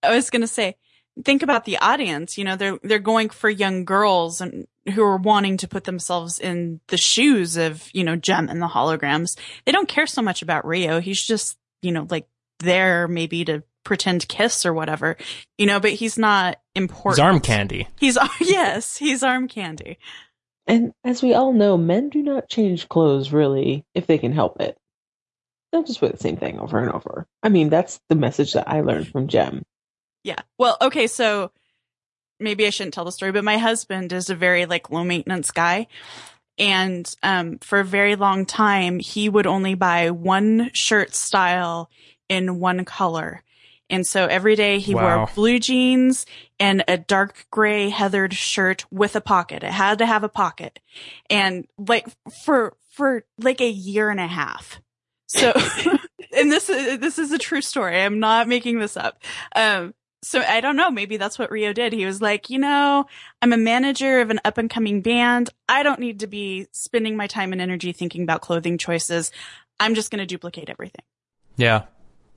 [0.03, 0.77] I was gonna say,
[1.25, 2.39] think about the audience.
[2.39, 6.39] You know, they're they're going for young girls and who are wanting to put themselves
[6.39, 9.39] in the shoes of you know Jem and the holograms.
[9.65, 11.01] They don't care so much about Rio.
[11.01, 12.27] He's just you know like
[12.61, 15.17] there maybe to pretend kiss or whatever.
[15.57, 17.19] You know, but he's not important.
[17.19, 19.99] He's arm candy He's yes, he's arm candy.
[20.67, 24.61] And as we all know, men do not change clothes really if they can help
[24.61, 24.77] it.
[25.73, 27.27] They'll just wear the same thing over and over.
[27.43, 29.65] I mean, that's the message that I learned from Jem.
[30.29, 30.41] Yeah.
[30.59, 31.53] Well, okay, so
[32.39, 35.51] maybe I shouldn't tell the story, but my husband is a very like low maintenance
[35.51, 35.87] guy.
[36.59, 41.89] And um for a very long time he would only buy one shirt style
[42.29, 43.43] in one color.
[43.89, 45.21] And so every day he Wow.
[45.25, 46.27] wore blue jeans
[46.61, 49.63] and a dark gray heathered shirt with a pocket.
[49.63, 50.79] It had to have a pocket.
[51.31, 52.07] And like
[52.45, 54.79] for for like a year and a half.
[55.27, 55.53] So
[56.37, 57.99] and this is this is a true story.
[57.99, 59.23] I'm not making this up.
[59.57, 60.91] Um so I don't know.
[60.91, 61.93] Maybe that's what Rio did.
[61.93, 63.07] He was like, you know,
[63.41, 65.51] I'm a manager of an up and coming band.
[65.69, 69.31] I don't need to be spending my time and energy thinking about clothing choices.
[69.79, 71.05] I'm just going to duplicate everything.
[71.57, 71.85] Yeah.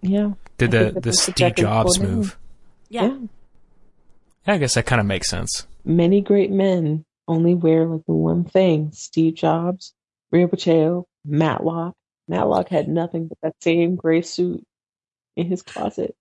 [0.01, 0.33] Yeah.
[0.57, 2.37] Did I the think the Steve exactly Jobs what's move?
[2.89, 3.03] Yeah.
[3.03, 3.17] yeah.
[4.47, 5.67] Yeah, I guess that kind of makes sense.
[5.83, 8.91] Many great men only wear like the one thing.
[8.93, 9.93] Steve Jobs,
[10.31, 11.95] Rio Pacheco, Matlock.
[12.27, 14.63] Matlock had nothing but that same gray suit
[15.35, 16.15] in his closet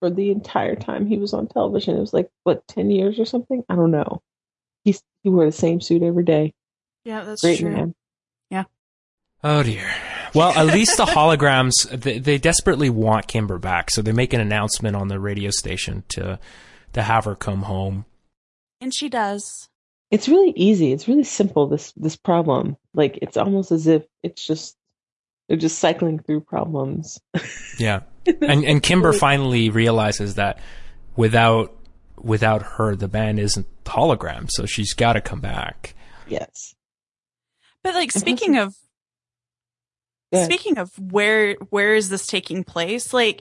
[0.00, 1.96] for the entire time he was on television.
[1.96, 3.64] It was like what ten years or something.
[3.68, 4.22] I don't know.
[4.84, 6.52] He he wore the same suit every day.
[7.04, 7.70] Yeah, that's Great true.
[7.70, 7.94] man.
[9.44, 9.88] Oh dear.
[10.34, 14.40] Well, at least the holograms they, they desperately want Kimber back, so they make an
[14.40, 16.38] announcement on the radio station to
[16.92, 18.04] to have her come home.
[18.80, 19.68] And she does.
[20.10, 20.92] It's really easy.
[20.92, 21.66] It's really simple.
[21.68, 22.76] This this problem.
[22.94, 24.76] Like it's almost as if it's just
[25.48, 27.18] they're just cycling through problems.
[27.78, 28.00] Yeah.
[28.42, 30.58] And and Kimber finally realizes that
[31.16, 31.74] without
[32.18, 35.94] without her the band isn't hologram, so she's got to come back.
[36.28, 36.74] yes.
[37.82, 38.74] But like speaking of
[40.30, 40.44] Yeah.
[40.44, 43.14] speaking of where where is this taking place?
[43.14, 43.40] Like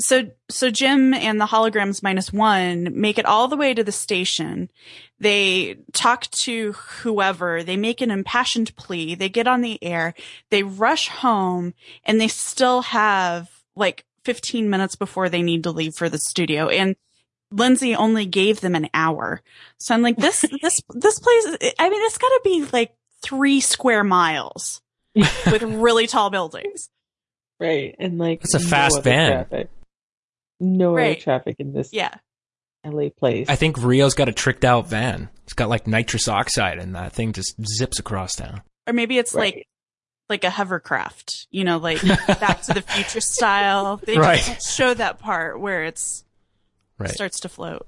[0.00, 3.92] so so Jem and the holograms minus one make it all the way to the
[3.92, 4.70] station.
[5.18, 10.14] They talk to whoever, they make an impassioned plea, they get on the air,
[10.50, 11.74] they rush home,
[12.04, 16.68] and they still have like 15 minutes before they need to leave for the studio.
[16.68, 16.96] And
[17.50, 19.42] Lindsay only gave them an hour.
[19.78, 24.04] So I'm like, this, this, this place, I mean, it's gotta be like three square
[24.04, 24.80] miles
[25.14, 26.88] with really tall buildings.
[27.58, 27.94] Right.
[27.98, 29.30] And like it's a fast other van.
[29.30, 29.68] Traffic.
[30.60, 31.12] No Right.
[31.16, 32.14] other traffic in this Yeah.
[32.84, 33.46] LA place.
[33.48, 35.28] I think Rio's got a tricked out van.
[35.44, 38.62] It's got like nitrous oxide, and that thing just zips across town.
[38.86, 39.54] Or maybe it's Right.
[39.56, 39.66] like,
[40.30, 42.00] like a hovercraft, you know, like
[42.40, 43.96] back to the future style.
[43.98, 44.42] They Right.
[44.46, 46.24] don't show that part where it's
[46.98, 47.10] Right.
[47.10, 47.86] starts to float.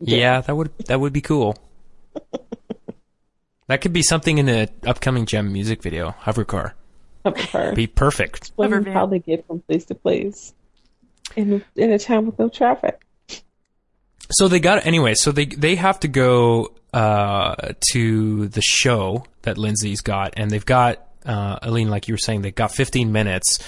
[0.00, 1.56] Yeah, that would that would be cool.
[3.66, 6.12] that could be something in the upcoming Jem music video.
[6.18, 6.74] hover car.
[7.24, 7.72] Hover car.
[7.74, 8.52] be perfect.
[8.58, 8.92] Hover van.
[8.92, 10.54] how they get from place to place
[11.38, 13.00] in a, in a town with no traffic.
[14.30, 15.14] So they got anyway.
[15.14, 20.66] So they they have to go uh, to the show that Lindsay's got, and they've
[20.66, 23.58] got uh, Aline, like you were saying, they've got 15 minutes,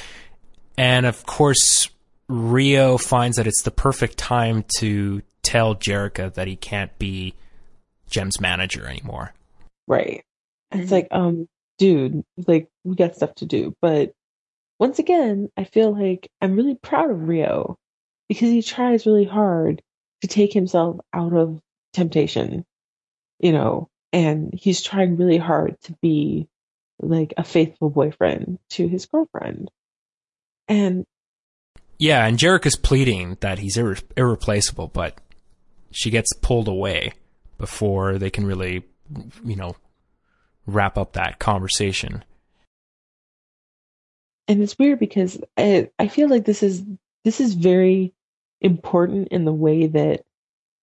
[0.76, 1.88] and of course
[2.28, 7.34] Rio finds that it's the perfect time to tell Jerrica that he can't be
[8.10, 9.32] Jem's manager anymore.
[9.86, 10.24] Right.
[10.70, 10.94] And It's Mhm.
[10.94, 11.48] like, um,
[11.78, 13.74] dude, like we got stuff to do.
[13.80, 14.12] But
[14.80, 17.78] once again, I feel like I'm really proud of Rio
[18.28, 19.82] because he tries really hard
[20.22, 21.60] to take himself out of
[21.92, 22.64] temptation,
[23.38, 26.48] you know, and he's trying really hard to be
[26.98, 29.70] like a faithful boyfriend to his girlfriend.
[30.66, 31.04] And
[31.98, 35.18] Yeah, and Jerrica's pleading that he's irre- irreplaceable, but
[35.90, 37.12] she gets pulled away
[37.58, 38.84] before they can really,
[39.44, 39.76] you know,
[40.66, 42.24] wrap up that conversation.
[44.50, 46.82] And it's weird because I, I feel like this is
[47.24, 48.12] this is very
[48.60, 50.24] important in the way that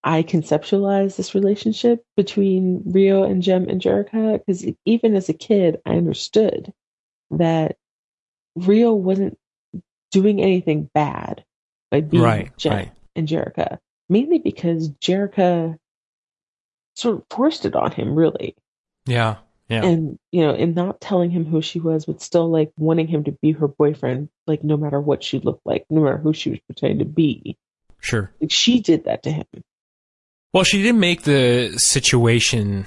[0.05, 4.39] I conceptualize this relationship between Rio and Jem and Jerrica.
[4.39, 6.71] Because even as a kid, I understood
[7.31, 7.75] that
[8.55, 9.37] Rio wasn't
[10.11, 11.43] doing anything bad
[11.91, 12.91] by being Right, Jem right.
[13.17, 15.77] and Jerrica, mainly because Jerrica
[16.95, 18.55] sort of forced it on him, really
[19.05, 19.39] Yeah,
[19.69, 23.07] yeah, and you know and not telling him who she was but still like wanting
[23.07, 26.33] him to be her boyfriend like no matter what she looked like no matter who
[26.33, 27.57] she was pretending to be
[27.99, 28.31] sure.
[28.39, 29.45] like she did that to him
[30.53, 32.85] Well, she didn't make the situation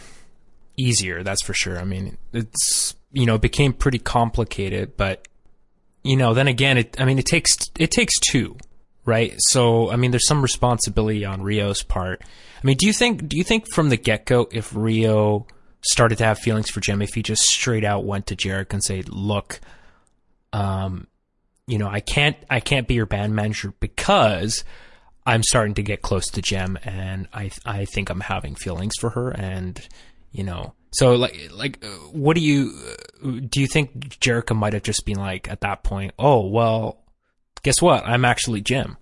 [0.81, 1.78] easier, that's for sure.
[1.78, 5.26] I mean, it's you know, it became pretty complicated, but
[6.03, 8.57] you know, then again, it I mean, it takes it takes two,
[9.05, 9.35] right?
[9.39, 12.22] So, I mean, there's some responsibility on Rio's part.
[12.22, 15.47] I mean, do you think do you think from the get-go if Rio
[15.83, 18.83] started to have feelings for Jem if he just straight out went to Jerrica and
[18.83, 19.61] said, "Look,
[20.53, 21.07] um,
[21.66, 24.64] you know, I can't I can't be your band manager because
[25.26, 29.11] I'm starting to get close to Jem, and I I think I'm having feelings for
[29.11, 29.81] her, and
[30.33, 32.72] you know, so like like, uh, what do you
[33.24, 33.61] uh, do?
[33.61, 36.12] You think Jerrica might have just been like at that point?
[36.18, 36.99] Oh well,
[37.62, 38.05] guess what?
[38.07, 38.97] I'm actually Jem.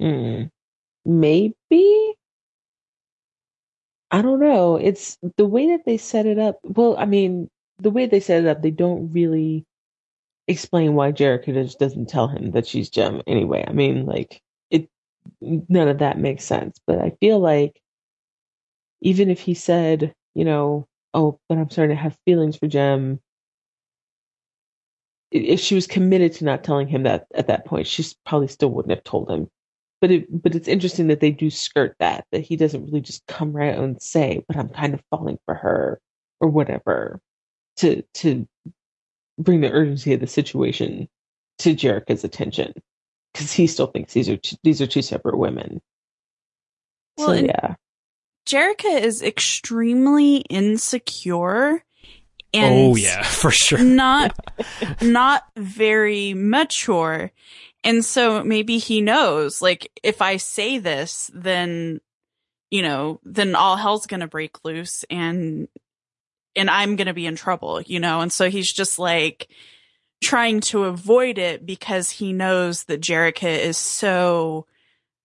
[0.00, 0.50] mm,
[1.04, 2.09] maybe
[4.10, 4.76] i don't know.
[4.76, 7.48] It's the way that they set it up well i mean
[7.78, 9.64] the way they set it up they don't really
[10.48, 13.64] explain why Jerrica just doesn't tell him that she's Jem anyway.
[13.66, 14.88] I mean like it
[15.40, 16.78] none of that makes sense.
[16.86, 17.80] But i feel like
[19.00, 23.20] even if he said, you know, oh, but I'm starting to have feelings for Jem,
[25.30, 28.70] if she was committed to not telling him that at that point, she probably still
[28.70, 29.48] wouldn't have told him.
[30.00, 33.26] But it, but it's interesting that they do skirt that that he doesn't really just
[33.26, 36.00] come right out and say, but I'm kind of falling for her
[36.40, 37.20] or whatever.
[37.78, 38.48] to to
[39.38, 41.08] bring the urgency of the situation
[41.58, 42.72] to Jerrica's attention
[43.32, 45.80] because he still thinks these are two, these are two separate women.
[47.16, 47.74] Well, so yeah,
[48.46, 51.84] Jerrica is extremely insecure
[52.52, 53.78] and oh yeah, for sure.
[53.78, 54.36] not
[55.02, 57.30] not very mature.
[57.82, 62.00] And so maybe he knows, like, if I say this, then,
[62.70, 65.68] you know, then all hell's gonna break loose and,
[66.54, 68.20] and I'm gonna be in trouble, you know?
[68.20, 69.48] And so he's just like
[70.22, 74.66] trying to avoid it because he knows that Jerrica is so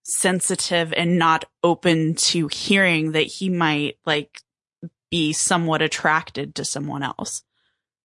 [0.02, 4.40] sensitive and not open to hearing that he might, like,
[5.10, 7.42] be somewhat attracted to someone else.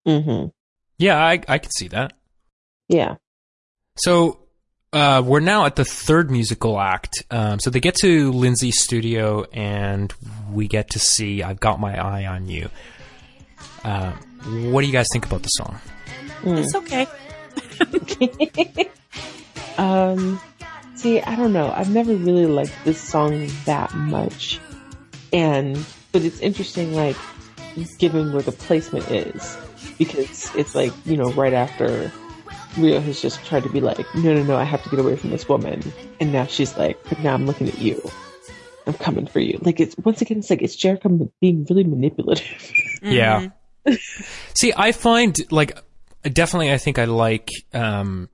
[0.06, 0.48] hmm
[0.98, 2.14] Yeah, I I can see that.
[2.90, 3.16] yeah,
[3.96, 4.41] So
[4.94, 7.24] uh, we're now at the third musical act.
[7.32, 10.14] Um, so they get to Lin-Z's studio, and
[10.52, 12.70] we get to see "I've Got My Eye on You."
[13.84, 14.12] Uh,
[14.70, 15.80] what do you guys think about the song?
[16.42, 16.58] Mm.
[16.58, 17.08] It's okay.
[19.78, 20.40] um,
[20.96, 21.72] see, I don't know.
[21.72, 24.60] I've never really liked this song that much,
[25.32, 27.16] and but it's interesting, like
[27.98, 29.58] given where the placement is,
[29.98, 32.12] because it's like you know right after
[32.78, 35.16] Rio has just tried to be like, no, no, no, I have to get away
[35.16, 35.82] from this woman,
[36.20, 38.02] and now she's like, but now I'm looking at you.
[38.88, 39.60] I'm coming for you.
[39.62, 42.74] Like it's once again, it's like it's Jerrica being really manipulative.
[43.04, 43.48] Yeah.
[44.54, 45.76] See, I find like
[46.24, 48.30] definitely, I think I like um,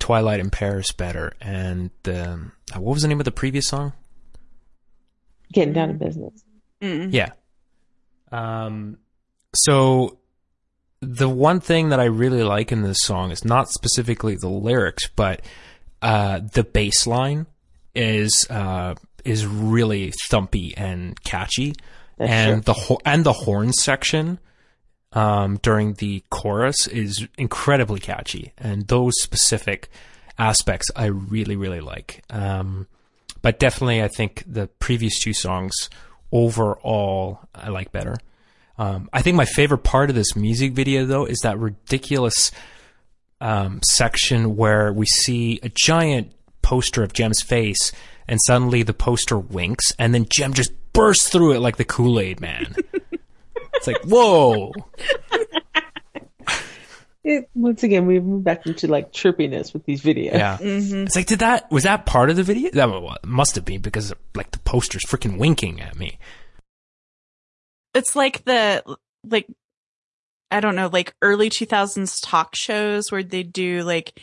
[0.00, 1.32] Twilight in Paris better.
[1.40, 3.92] And um, what was the name of the previous song?
[5.52, 6.42] Getting down to business.
[6.80, 7.12] Mm.
[7.12, 7.30] Yeah.
[8.32, 8.98] Um,
[9.54, 10.18] so
[11.02, 15.08] the one thing that I really like in this song is not specifically the lyrics,
[15.08, 15.42] but
[16.00, 17.46] uh, the bass line
[17.94, 18.94] is uh,
[19.24, 21.74] is really thumpy and catchy,
[22.18, 22.62] That's and true.
[22.62, 24.38] the ho- and the horn section
[25.12, 29.90] um, during the chorus is incredibly catchy, and those specific
[30.38, 32.22] aspects I really really like.
[32.30, 32.86] Um,
[33.42, 35.90] but definitely, I think the previous two songs
[36.30, 38.16] overall I like better.
[38.78, 42.50] Um, I think my favorite part of this music video, though, is that ridiculous
[43.40, 47.92] um, section where we see a giant poster of Jem's face,
[48.26, 52.20] and suddenly the poster winks, and then Jem just bursts through it like the Kool
[52.20, 52.74] Aid Man.
[53.74, 54.72] it's like, whoa!
[57.24, 60.32] It, once again, we move back into like trippiness with these videos.
[60.32, 60.58] Yeah.
[60.60, 62.70] It's like, did that, was that part of the video?
[62.72, 66.18] That must have been because, like, the poster's freaking winking at me.
[67.94, 68.82] It's like the
[69.24, 69.46] like
[70.50, 74.20] I don't know, like early 2000s talk shows where they do like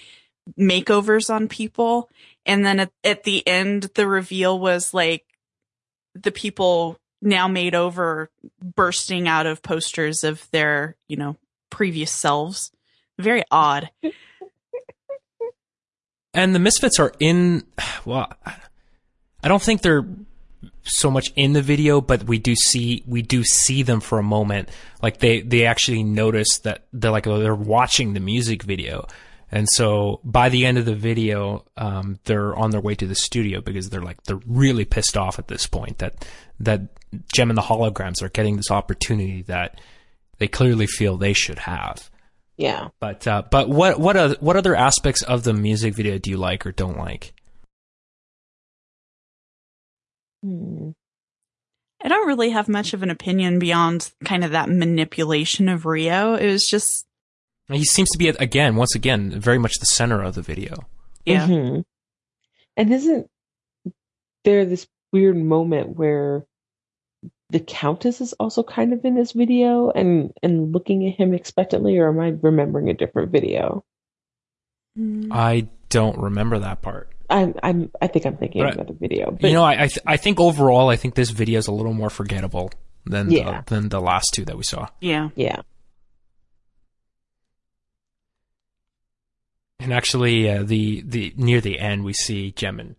[0.59, 2.09] makeovers on people
[2.45, 5.23] and then at, at the end the reveal was like
[6.15, 8.29] the people now made over
[8.61, 11.37] bursting out of posters of their, you know,
[11.69, 12.71] previous selves.
[13.17, 13.89] Very odd.
[16.33, 17.63] And the Misfits are in.
[18.05, 18.31] Well,
[19.43, 20.07] I don't think they're
[20.89, 24.23] so much in the video, but we do see we do see them for a
[24.23, 24.69] moment.
[25.01, 29.07] Like they they actually notice that they're like they're watching the music video,
[29.51, 33.15] and so by the end of the video, um, they're on their way to the
[33.15, 36.25] studio because they're like they're really pissed off at this point that
[36.59, 36.81] that
[37.33, 39.79] Jem and the holograms are getting this opportunity that
[40.37, 42.09] they clearly feel they should have.
[42.57, 42.89] Yeah.
[42.99, 46.37] But uh, but what what other, what other aspects of the music video do you
[46.37, 47.33] like or don't like?
[50.43, 50.91] Hmm.
[52.01, 56.35] I don't really have much of an opinion beyond kind of that manipulation of Rio.
[56.35, 57.05] It was just
[57.67, 60.87] He seems to be again, once again, very much the center of the video.
[61.25, 61.45] yeah.
[61.47, 61.83] Mhm.
[62.77, 63.27] And isn't
[64.45, 66.45] there this weird moment where
[67.49, 71.97] the Countess is also kind of in this video and and looking at him expectantly,
[71.97, 73.83] or am I remembering a different video?
[74.97, 75.27] Mm.
[75.31, 77.09] I don't remember that part.
[77.29, 79.31] I'm I'm I think I'm thinking But of I- another video.
[79.31, 81.71] But you know, I I, th- I think overall, I think this video is a
[81.71, 82.71] little more forgettable
[83.05, 83.61] than Yeah.
[83.67, 84.87] the, than the last two that we saw.
[85.01, 85.29] Yeah.
[85.35, 85.61] yeah.
[89.79, 92.95] And actually, uh, the the near the end, we see Jem and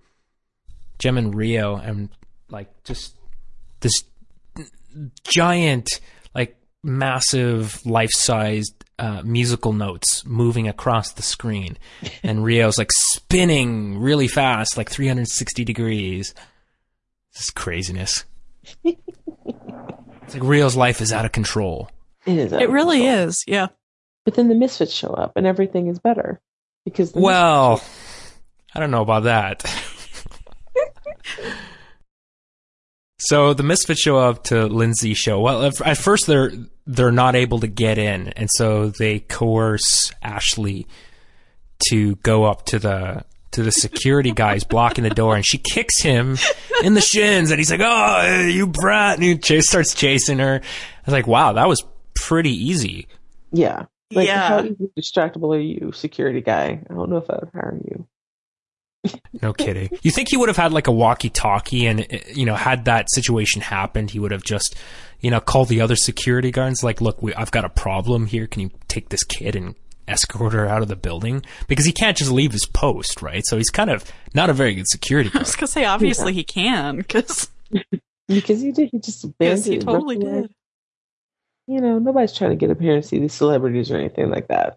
[0.98, 2.08] Jem and Rio, and
[2.48, 3.14] like just
[3.80, 3.92] this
[5.24, 5.88] giant,
[6.34, 11.78] like massive, life sized uh, musical notes moving across the screen,
[12.22, 16.34] and Rio's like spinning really fast, like 360 degrees.
[17.32, 18.24] This is craziness.
[18.84, 21.90] it's like Rio's life is out of control.
[22.26, 22.52] It is.
[22.52, 23.28] out It of really control.
[23.28, 23.44] is.
[23.46, 23.68] Yeah.
[24.24, 26.40] But then the Misfits show up and everything is better
[26.84, 27.82] because the Well,
[28.74, 29.64] I don't know about that.
[33.22, 35.40] So the Misfits show up to Lin-Z's show.
[35.40, 36.52] Well, at, at first they're
[36.92, 40.86] they're not able to get in, and so they coerce Ashley
[41.90, 46.00] to go up to the to the security guys blocking the door, and she kicks
[46.02, 46.36] him
[46.84, 50.60] in the shins, and he's like, "Oh, you brat!" And he ch- starts chasing her.
[50.62, 51.82] I was like, "Wow, that was
[52.14, 53.08] pretty easy."
[53.52, 53.86] Yeah.
[54.12, 54.48] Like, Yeah.
[54.48, 56.80] how easy distractible are you, security guy?
[56.88, 58.06] I don't know if I would hire you.
[59.40, 59.90] No kidding.
[60.02, 63.10] You think he would have had like a walkie-talkie, and uh, you know, had that
[63.10, 64.74] situation happened, he would have just,
[65.20, 68.46] you know, called the other security guards, like, "Look, we, I've got a problem here.
[68.46, 69.74] Can you take this kid and
[70.06, 73.42] escort her out of the building?" Because he can't just leave his post, right?
[73.46, 76.44] So he's kind of not a very good security I was gonna say, obviously he
[76.44, 77.48] can, because
[78.28, 78.90] Because he did.
[78.92, 80.40] He just he totally rushed away.
[80.42, 80.54] did.
[81.66, 84.48] You know, nobody's trying to get up here and see these celebrities or anything like
[84.48, 84.76] that.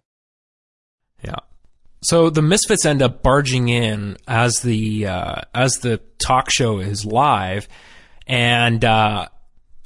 [1.23, 1.37] Yeah.
[2.03, 7.05] So the Misfits end up barging in as the uh, as the talk show is
[7.05, 7.67] live,
[8.27, 9.27] and uh,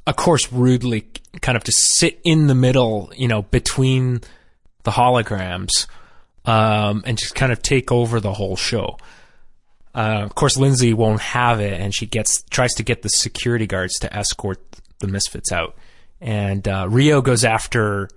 [0.04, 1.02] of course rudely
[1.40, 4.20] kind of to sit in the middle, you know, between
[4.82, 5.86] the holograms,
[6.44, 8.98] um, and just kind of take over the whole show.
[9.94, 13.66] Uh, of course, Lin-Z won't have it, and she gets tries to get the security
[13.68, 14.60] guards to escort
[14.98, 15.76] the Misfits out,
[16.20, 18.08] and uh, Rio goes after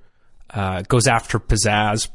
[0.49, 2.09] uh, goes after Pizzazz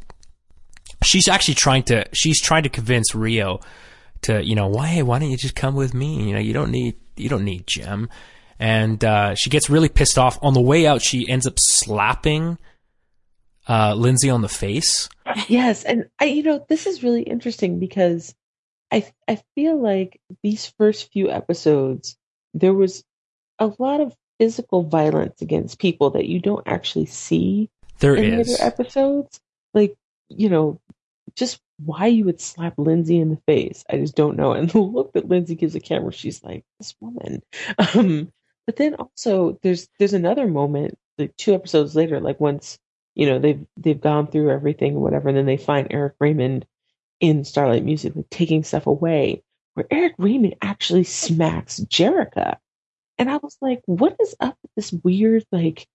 [1.07, 3.61] she's actually trying to she's trying to convince Rio
[4.23, 6.29] to you know why why don't you just come with me?
[6.29, 8.09] You know you don't need you don't need Jem
[8.59, 10.39] and uh, she gets really pissed off.
[10.43, 12.59] On the way out she ends up slapping
[13.69, 15.09] uh, Lin-Z on the face.
[15.49, 18.35] Yes, and I, you know, this is really interesting because
[18.93, 22.17] I, I feel like these first few episodes
[22.55, 23.05] there was
[23.59, 28.49] a lot of physical violence against people that you don't actually see there in is.
[28.49, 29.41] later episodes.
[29.75, 29.95] Like,
[30.29, 30.81] you know,
[31.37, 34.53] just why you would slap Lin-Z in the face, I just don't know.
[34.55, 37.43] And the look that Lin-Z gives the camera, she's like, this woman.
[37.95, 38.33] Um,
[38.67, 42.79] but then also there's there's another moment, like two episodes later, like once,
[43.15, 46.67] you know, they've they've gone through everything, whatever, and then they find Eric Raymond
[47.21, 49.43] in Starlight Music, like taking stuff away,
[49.75, 52.57] where Eric Raymond actually smacks Jerrica.
[53.19, 55.87] And I was like, what is up with this weird, like,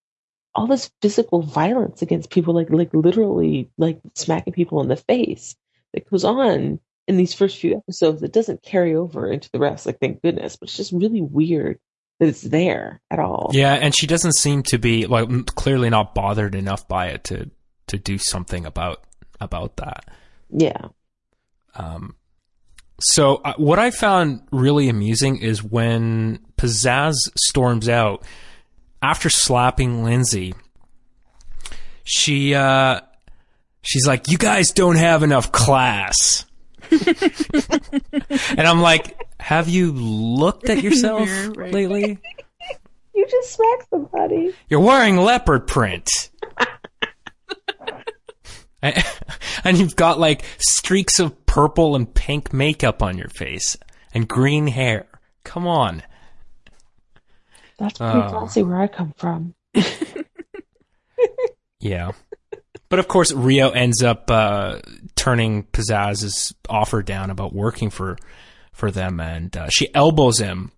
[0.53, 5.55] all this physical violence against people, like like literally like smacking people in the face
[5.93, 9.85] that goes on in these first few episodes that doesn't carry over into the rest.
[9.85, 11.79] Like thank goodness, but it's just really weird
[12.19, 13.49] that it's there at all.
[13.51, 17.49] yeah and she doesn't seem to be like clearly not bothered enough by it to
[17.87, 19.03] to do something about
[19.39, 20.05] about that
[20.51, 20.89] Yeah.
[21.75, 22.15] Um,
[22.99, 28.23] so uh, what I found really amusing is when Pizzazz storms out
[29.01, 30.53] after slapping Lin-Z.
[32.03, 33.01] She uh,
[33.81, 36.45] she's like, "You guys don't have enough class,"
[36.91, 41.73] and I'm like, "Have you looked at yourself right.
[41.73, 42.19] lately?
[43.13, 44.55] You just smacked somebody.
[44.69, 46.09] You're wearing leopard print."
[48.81, 53.77] and you've got like streaks of purple and pink makeup on your face
[54.13, 55.07] and green hair.
[55.43, 56.03] Come on.
[57.81, 58.29] That's pretty Oh.
[58.29, 59.55] classy where I come from.
[61.79, 62.11] Yeah.
[62.89, 64.79] But of course, Rio ends up uh,
[65.15, 68.17] turning Pizzazz's offer down about working for
[68.73, 70.71] for them, and uh, she elbows him,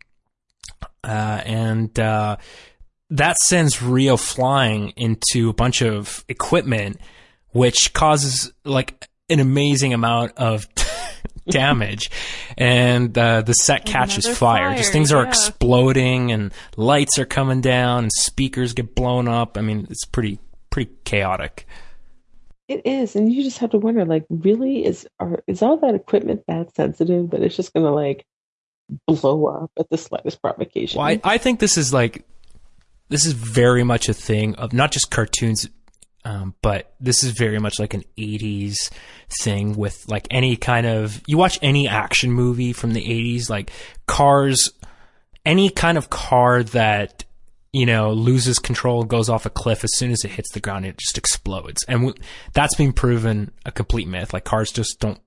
[1.03, 2.38] uh, and uh,
[3.10, 6.99] that sends Rio flying into a bunch of equipment,
[7.49, 10.68] which causes like an amazing amount of
[11.48, 12.10] damage,
[12.57, 14.76] and uh, the set catches Another fire.
[14.76, 19.57] Just fire, things are exploding, and lights are coming down, and speakers get blown up.
[19.57, 20.40] I mean, it's pretty
[20.70, 21.68] pretty chaotic.
[22.68, 25.95] It is, and you just have to wonder, like, really is are, is all that
[25.95, 28.26] equipment that sensitive that it's just gonna like
[29.06, 30.99] blow up at the slightest provocation?
[30.99, 32.26] Well, I, I think this is like
[33.10, 35.68] this is very much a thing of not just cartoons,
[36.26, 38.76] um, but this is very much like an '80s
[39.41, 43.72] thing with like any kind of you watch any action movie from the '80s, like
[44.08, 44.72] cars,
[45.45, 47.26] any kind of car that
[47.72, 50.86] you know loses control goes off a cliff as soon as it hits the ground,
[50.86, 52.24] it just explodes, and w-
[52.54, 54.34] that's been proven a complete myth.
[54.34, 55.20] Like cars just don't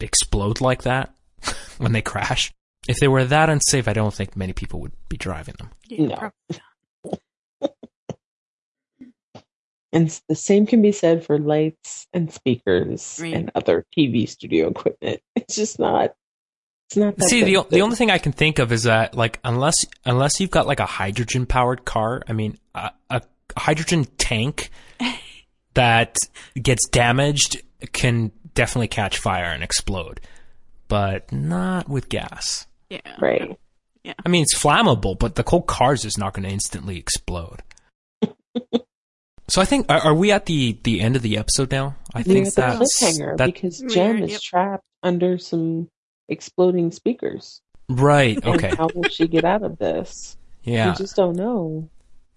[0.00, 1.14] explode like that
[1.78, 2.52] when they crash.
[2.86, 5.70] If they were that unsafe, I don't think many people would be driving them.
[5.88, 6.58] Yeah, No.
[9.94, 13.32] And the same can be said for lights and speakers Right.
[13.32, 15.20] and other TV studio equipment.
[15.36, 16.14] It's just not.
[16.88, 17.16] It's not.
[17.16, 20.40] That See, the, the only thing I can think of is that, like, unless unless
[20.40, 23.22] you've got like a hydrogen powered car, I mean, a, a
[23.56, 24.70] hydrogen tank
[25.74, 26.16] that
[26.60, 27.62] gets damaged
[27.92, 30.20] can definitely catch fire and explode,
[30.88, 32.66] but not with gas.
[32.90, 33.00] yeah.
[33.20, 33.56] right.
[34.02, 34.12] Yeah.
[34.24, 37.62] I mean, it's flammable, but the whole car's is not going to instantly explode.
[39.48, 41.96] so I think are, are we at the the end of the episode now?
[42.14, 44.40] I We're think at the that's cliffhanger that, because We're- Jem is yep.
[44.40, 45.88] trapped under some
[46.28, 47.60] exploding speakers.
[47.88, 48.36] right.
[48.42, 48.74] And Okay.
[48.74, 50.36] how will she get out of this?
[50.62, 50.90] Yeah.
[50.90, 51.88] We just don't know.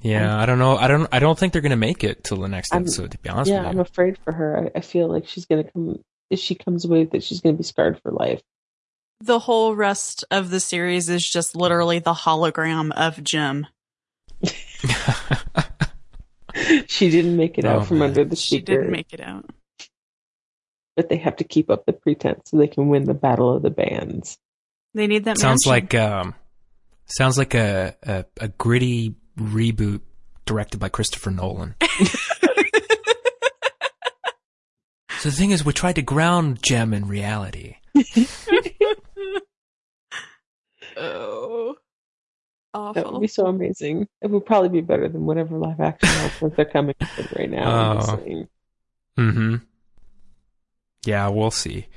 [0.01, 0.37] Yeah.
[0.37, 0.75] I don't know.
[0.77, 1.07] I don't.
[1.11, 3.11] I don't think they're going to make it till the next I'm- episode.
[3.11, 4.69] To be honest yeah, with I'm afraid for her.
[4.75, 5.99] I, I feel like she's gonna come.
[6.29, 8.41] If she comes away with it, she's gonna be scarred for life.
[9.21, 13.65] The whole rest of the series is just literally the hologram of Jem.
[16.87, 18.09] she didn't make it Oh, out from man.
[18.09, 19.45] under the She didn't make it out.
[20.95, 23.61] but they have to keep up the pretense so they can win the battle of
[23.61, 24.37] the bands.
[24.93, 25.37] They need that.
[25.37, 25.85] sounds mansion.
[25.87, 26.35] like um,
[27.05, 30.01] sounds like a, a a gritty reboot
[30.45, 31.75] directed by Christopher Nolan.
[35.19, 37.75] so the thing is, we tried to ground Jem in reality.
[40.97, 41.75] oh,
[42.93, 44.07] That would be so amazing.
[44.21, 47.49] It would probably be better than whatever live action nonsense they're coming up with right
[47.49, 47.91] now.
[47.91, 48.47] I'm Oh.
[49.17, 49.55] Mm-hmm.
[51.05, 51.87] Yeah, we'll see.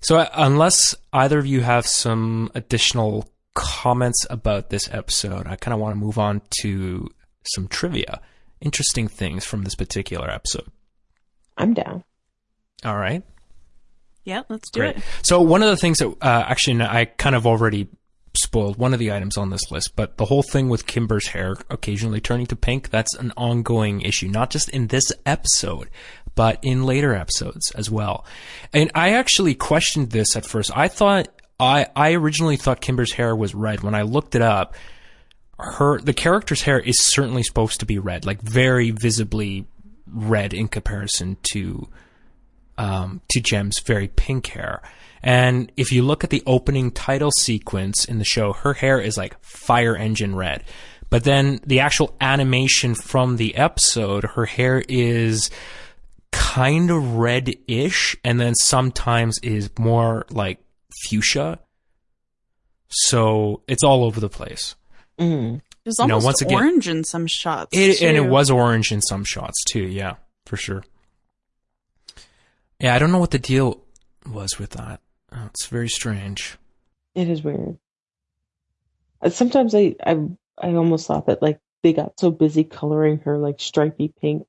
[0.00, 5.74] So, uh, unless either of you have some additional comments about this episode, I kind
[5.74, 7.08] of want to move on to
[7.42, 8.20] some trivia,
[8.60, 10.68] interesting things from this particular episode.
[11.56, 12.04] I'm down.
[12.84, 13.24] All right.
[14.24, 14.98] Yeah, let's do Great.
[14.98, 15.02] it.
[15.22, 17.88] So one of the things that uh, actually I kind of already
[18.42, 21.56] spoiled one of the items on this list, but the whole thing with Kimber's hair
[21.70, 25.88] occasionally turning to pink, that's an ongoing issue, not just in this episode,
[26.34, 28.24] but in later episodes as well.
[28.72, 30.70] And I actually questioned this at first.
[30.76, 31.28] I thought
[31.58, 33.82] I I originally thought Kimber's hair was red.
[33.82, 34.74] When I looked it up,
[35.58, 39.66] her the character's hair is certainly supposed to be red, like very visibly
[40.06, 41.88] red in comparison to
[42.78, 44.80] um, to Jem's very pink hair.
[45.22, 49.16] And if you look at the opening title sequence in the show, her hair is
[49.18, 50.64] like fire engine red.
[51.10, 55.50] But then the actual animation from the episode, her hair is
[56.30, 60.60] kind of red-ish and then sometimes is more like
[61.08, 61.58] fuchsia.
[62.88, 64.74] So it's all over the place.
[65.18, 65.56] Mm.
[65.56, 67.70] It was You know, almost once again- orange in some shots.
[67.76, 69.82] It, and it was orange in some shots too.
[69.82, 70.14] Yeah,
[70.46, 70.84] for sure.
[72.80, 73.82] Yeah, I don't know what the deal
[74.30, 75.00] was with that.
[75.32, 76.56] Oh, it's very strange.
[77.14, 77.78] It is weird.
[79.20, 80.18] Uh, Sometimes I, I
[80.56, 84.46] I almost thought that like they got so busy coloring her like stripy pink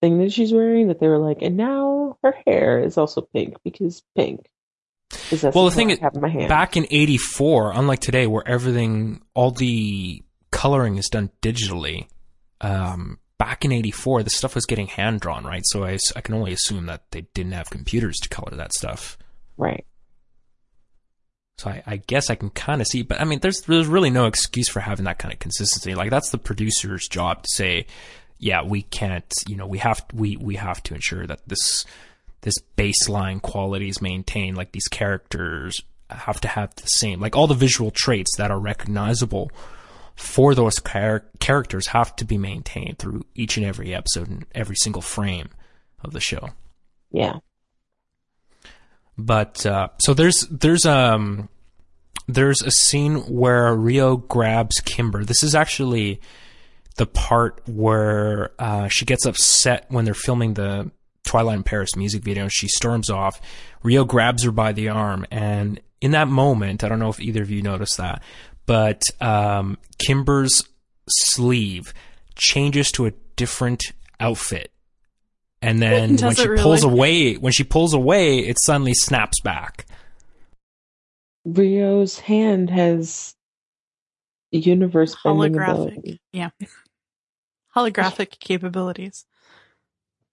[0.00, 3.56] thing that she's wearing that they were like, and now her hair is also pink
[3.64, 4.46] because pink.
[5.42, 6.48] Well, the thing I is, have in my hand.
[6.48, 12.06] back in '84, unlike today, where everything, all the coloring is done digitally,
[12.60, 15.62] um, back in '84, the stuff was getting hand drawn, right?
[15.64, 19.16] So I can only assume that they didn't have computers to color that stuff.
[19.56, 19.84] right.
[21.58, 24.10] So I, I guess I can kind of see, but I mean, there's there's really
[24.10, 25.94] no excuse for having that kind of consistency.
[25.94, 27.86] Like that's the producer's job to say,
[28.38, 31.84] yeah, we can't, you know, we have we we have to ensure that this
[32.42, 34.56] this baseline quality is maintained.
[34.56, 38.60] Like these characters have to have the same, like all the visual traits that are
[38.60, 39.50] recognizable
[40.18, 44.74] for those char- characters have to be maintained through each and every episode and every
[44.74, 45.48] single frame
[46.02, 46.50] of the show.
[47.12, 47.38] Yeah.
[49.16, 51.48] But uh, so there's there's um
[52.26, 55.24] there's a scene where Rio grabs Kimber.
[55.24, 56.20] This is actually
[56.96, 60.90] the part where uh, she gets upset when they're filming the
[61.24, 62.44] Twilight in Paris music video.
[62.44, 63.40] And she storms off.
[63.84, 67.42] Rio grabs her by the arm, and in that moment, I don't know if either
[67.42, 68.22] of you noticed that,
[68.68, 70.62] but um, Kimber's
[71.08, 71.94] sleeve
[72.36, 73.82] changes to a different
[74.20, 74.70] outfit.
[75.60, 76.62] And then when she really?
[76.62, 79.86] pulls away, when she pulls away, it suddenly snaps back.
[81.44, 83.34] Rio's hand has
[84.52, 86.18] universe holographic.
[86.32, 86.50] Yeah.
[87.74, 89.24] Holographic capabilities.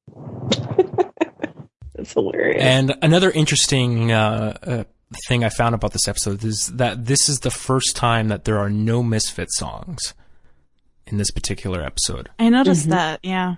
[1.95, 2.61] That's hilarious.
[2.61, 4.83] And another interesting uh, uh,
[5.27, 8.57] thing I found about this episode is that this is the first time that there
[8.59, 10.13] are no Misfit songs
[11.07, 12.29] in this particular episode.
[12.39, 12.91] I noticed Mhm.
[12.91, 13.19] that.
[13.23, 13.55] Yeah.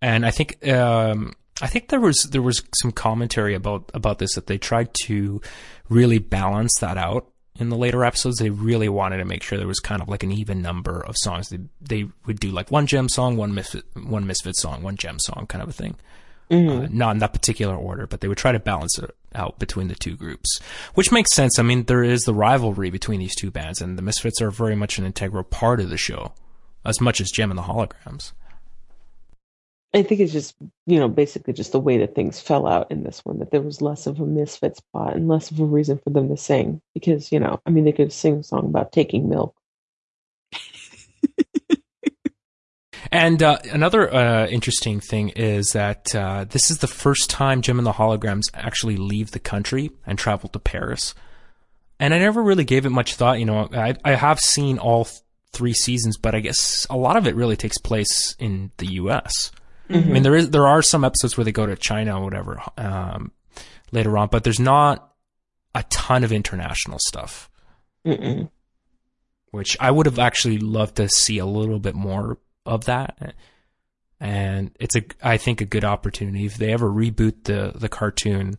[0.00, 4.34] and I think um, I think there was there was some commentary about about this
[4.34, 5.40] that they tried to
[5.88, 7.26] really balance that out
[7.58, 8.38] in the later episodes.
[8.38, 11.16] They really wanted to make sure there was kind of like an even number of
[11.18, 11.48] songs.
[11.48, 15.18] They they would do like one Jem song, one misfit, one misfit song, one Jem
[15.18, 15.96] song, kind of a thing.
[16.50, 16.84] Mhm.
[16.84, 19.88] Uh, not in that particular order, but they would try to balance it out between
[19.88, 20.58] the two groups,
[20.94, 21.58] which makes sense.
[21.58, 24.74] I mean, there is the rivalry between these two bands, and the Misfits are very
[24.74, 26.32] much an integral part of the show,
[26.84, 28.32] as much as Jem and the Holograms.
[29.94, 30.54] I think it's just,
[30.86, 33.62] you know, basically just the way that things fell out in this one, that there
[33.62, 36.82] was less of a misfits plot and less of a reason for them to sing.
[36.92, 39.54] Because, you know, I mean, they could sing a song about taking milk.
[43.10, 47.78] And uh, another uh, interesting thing is that uh, this is the first time Jem
[47.78, 51.14] and the Holograms actually leave the country and travel to Paris.
[51.98, 53.38] And I never really gave it much thought.
[53.38, 55.20] You know, I, I have seen all th-
[55.52, 59.50] three seasons, but I guess a lot of it really takes place in the U.S.
[59.88, 60.08] Mm-hmm.
[60.08, 62.62] I mean, there is there are some episodes where they go to China or whatever
[62.76, 63.32] um,
[63.90, 65.12] later on, but there's not
[65.74, 67.50] a ton of international stuff,
[68.04, 68.50] Mm-mm.
[69.50, 73.34] which I would have actually loved to see a little bit more of that.
[74.20, 78.58] And it's a, I think, a good opportunity if they ever reboot the the cartoon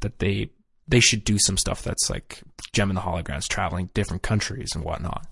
[0.00, 0.50] that they
[0.86, 2.42] they should do some stuff that's like
[2.72, 5.26] Jem and the Holograms traveling different countries and whatnot.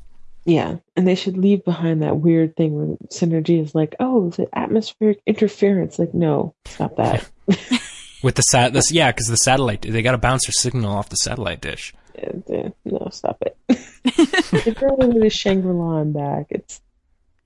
[0.45, 0.77] Yeah.
[0.97, 5.21] And they should leave behind that weird thing where synergy is like, oh, the atmospheric
[5.27, 5.99] interference.
[5.99, 7.29] Like, no, stop that.
[8.23, 11.09] With the sat, this yeah, because the satellite they got to bounce their signal off
[11.09, 11.95] the satellite dish.
[12.85, 13.57] No, stop it.
[13.69, 16.81] if you're only the Shangri La and back, it's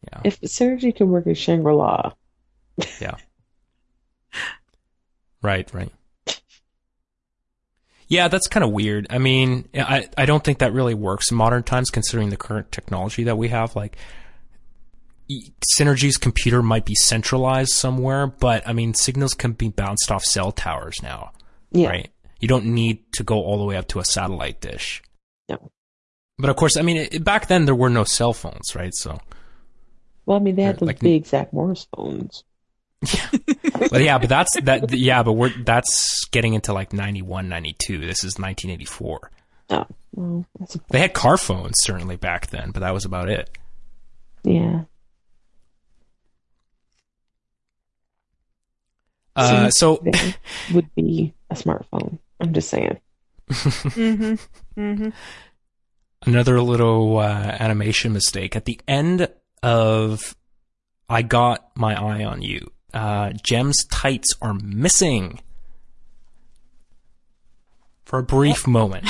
[0.05, 0.20] Yeah.
[0.24, 2.12] if synergy can work in Shangri La,
[3.01, 3.16] Yeah.
[5.43, 5.93] right, right.
[8.09, 9.07] Yeah, that's kind of weird.
[9.09, 12.70] I mean, I I don't think that really works in modern times considering the current
[12.70, 13.97] technology that we have like
[15.79, 20.53] Synergy's computer might be centralized somewhere, but I mean, signals can be bounced off cell
[20.53, 21.33] towers now,
[21.70, 22.11] yeah, right?
[22.41, 25.03] You don't need to go all the way up to a satellite dish.
[25.49, 25.70] No.
[26.39, 28.93] But of course, I mean, it, back then there were no cell phones, right?
[28.95, 29.20] So,
[30.27, 32.44] Well, I mean, they had Or, those like- big Zach Morris phones.
[33.12, 33.31] Yeah,
[33.90, 34.93] but yeah, but that's that.
[34.93, 37.99] Yeah, but we're that's getting into like 91, 92.
[37.99, 39.31] This is 1984.
[39.70, 43.28] Oh, well, that's a, They had car phones certainly back then, but that was about
[43.28, 43.51] it.
[44.44, 44.82] yeah.
[49.35, 50.35] Uh, so There
[50.74, 52.19] would be a smartphone.
[52.40, 52.99] I'm just saying.
[53.51, 54.81] Mm-hmm.
[54.81, 55.09] Mm-hmm.
[56.27, 59.28] another little uh, animation mistake at the end
[59.62, 60.36] of
[61.09, 65.40] "I Got My Eye on You." Uh, Jem's tights are missing
[68.05, 69.06] for a brief moment.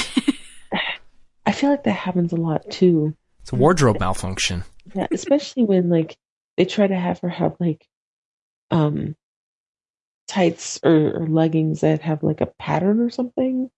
[1.47, 3.17] I feel like that happens a lot too.
[3.41, 4.63] It's a wardrobe malfunction.
[4.95, 6.17] Yeah, especially when like
[6.57, 7.87] they try to have her have like
[8.71, 9.17] um
[10.29, 13.71] tights or, or leggings that have like a pattern or something.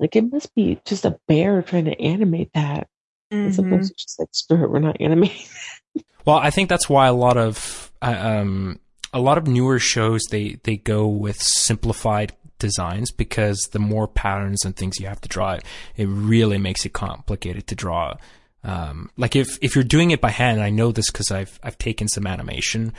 [0.00, 2.88] Like it must be just a bear trying to animate that.
[3.32, 3.72] As Mm-hmm.
[3.74, 5.46] opposed to just like screw it, we're not animating.
[6.24, 8.80] Well, I think that's why a lot of uh, um,
[9.12, 14.64] a lot of newer shows they they go with simplified designs because the more patterns
[14.64, 15.58] and things you have to draw,
[15.96, 18.16] it really makes it complicated to draw.
[18.64, 21.78] Um, like if if you're doing it by hand, I know this because I've I've
[21.78, 22.92] taken some animation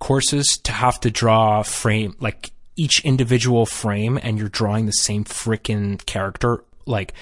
[0.00, 5.24] courses to have to draw frame like each individual frame, and you're drawing the same
[5.24, 7.14] freaking character like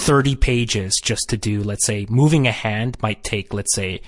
[0.00, 4.00] 30 pages just to do, let's say, moving a hand might take, let's say,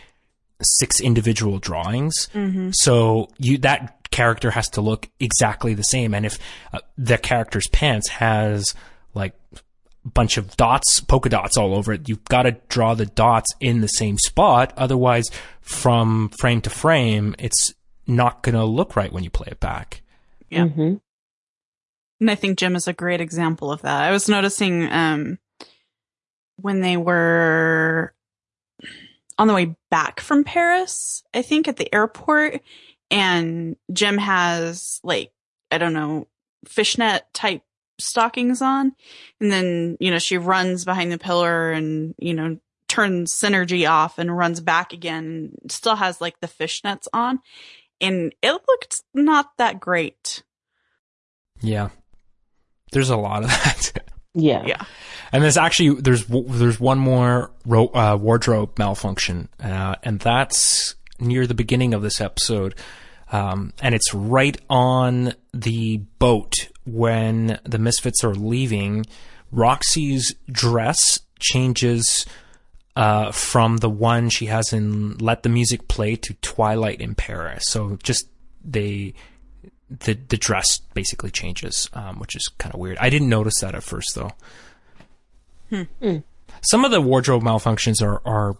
[0.62, 2.28] six individual drawings.
[2.72, 6.14] So you, that character has to look exactly the same.
[6.14, 6.38] And if
[6.72, 8.74] uh, the character's pants has
[9.14, 13.06] like a bunch of dots, polka dots all over it, you've got to draw the
[13.06, 14.72] dots in the same spot.
[14.76, 15.30] Otherwise,
[15.60, 17.72] from frame to frame, it's
[18.06, 20.02] not going to look right when you play it back.
[20.50, 20.66] Yeah.
[20.66, 20.94] hmm
[22.20, 24.02] And I think Jem is a great example of that.
[24.02, 25.38] I was noticing um,
[26.62, 28.14] when they were
[29.38, 32.60] on the way back from Paris, I think at the airport,
[33.10, 35.32] and Jem has like,
[35.70, 36.26] I don't know,
[36.66, 37.62] fishnet type
[37.98, 38.92] stockings on.
[39.40, 42.58] And then, you know, she runs behind the pillar and, you know,
[42.88, 47.40] turns synergy off and runs back again, still has like the fishnets on.
[48.00, 50.42] And it looked not that great.
[51.60, 51.90] Yeah.
[52.92, 53.92] There's a lot of that.
[54.34, 54.64] Yeah.
[54.64, 54.84] Yeah.
[55.32, 61.46] And there's actually there's there's one more ro- uh, wardrobe malfunction, uh, and that's near
[61.46, 62.74] the beginning of this episode,
[63.30, 66.54] um, and it's right on the boat
[66.84, 69.06] when the Misfits are leaving.
[69.52, 72.26] Roxy's dress changes
[72.96, 77.64] uh, from the one she has in "Let the Music Play" to "Twilight in Paris."
[77.66, 78.26] So just
[78.64, 79.14] they
[79.90, 82.96] the the dress basically changes, um, which is kind of weird.
[82.98, 84.30] I didn't notice that at first though.
[86.62, 88.56] Some of the wardrobe malfunctions are are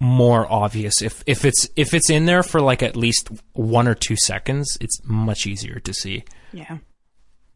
[0.00, 3.94] more obvious if if it's if it's in there for like at least one or
[3.94, 4.76] two seconds.
[4.80, 6.78] It's much easier to see, Yeah.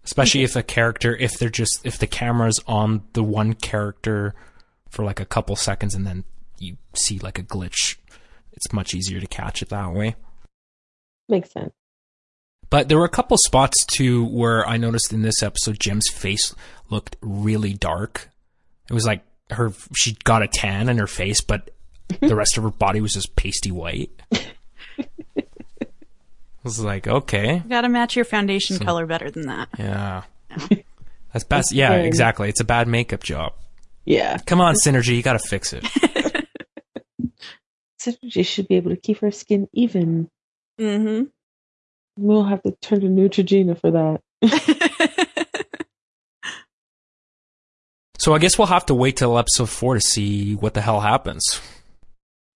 [0.04, 4.34] especially if a character if they're just if the camera's on the one character
[4.88, 6.24] for like a couple seconds and then
[6.58, 7.96] you see like a glitch.
[8.52, 10.14] It's much easier to catch it that way.
[11.28, 11.72] Makes sense.
[12.74, 16.52] But there were a couple spots too where I noticed in this episode Jem's face
[16.90, 18.30] looked really dark.
[18.90, 21.70] It was like her she got a tan in her face, but
[22.20, 24.10] the rest of her body was just pasty white.
[24.98, 25.04] I
[26.64, 29.68] was like, okay, You gotta match your foundation So- color better than that.
[29.78, 30.22] yeah,
[31.32, 31.70] that's best.
[31.70, 32.48] Yeah, Very- exactly.
[32.48, 33.52] It's a bad makeup job.
[34.04, 34.38] Yeah.
[34.38, 35.84] Come on, Synergy, you got to fix it.
[38.00, 40.28] Synergy should be able to keep her skin even.
[40.80, 41.26] Mm-hmm.
[42.16, 44.20] We'll have to turn to Neutrogena for that.
[48.18, 51.00] So I guess we'll have to wait till episode four to see what the hell
[51.00, 51.60] happens.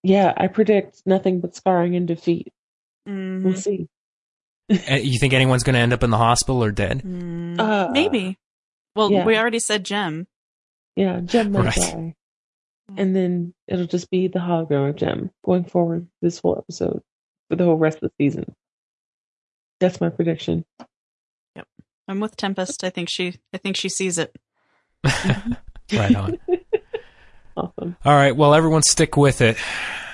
[0.03, 2.53] Yeah, I predict nothing but scarring and defeat.
[3.07, 3.43] Mhm.
[3.43, 3.87] We'll see.
[4.71, 7.03] Uh, You think anyone's going to end up in the hospital or dead?
[7.03, 8.39] Mm, Uh, Maybe.
[8.97, 9.27] Well, yeah.
[9.27, 10.27] we already said Jem.
[10.97, 11.75] Yeah, Jem might Right.
[11.77, 12.15] die.
[12.97, 17.03] And then it'll just be the hologram of Jem going forward this whole episode
[17.51, 18.55] for the whole rest of the season.
[19.81, 20.65] That's my prediction.
[21.57, 21.67] Yep.
[22.09, 22.85] I'm with Tempest.
[22.85, 23.35] I think she.
[23.53, 24.35] I think she sees it.
[25.93, 26.39] right on.
[27.57, 27.97] Awesome.
[28.05, 28.37] All right.
[28.37, 29.57] Well, everyone stick with it.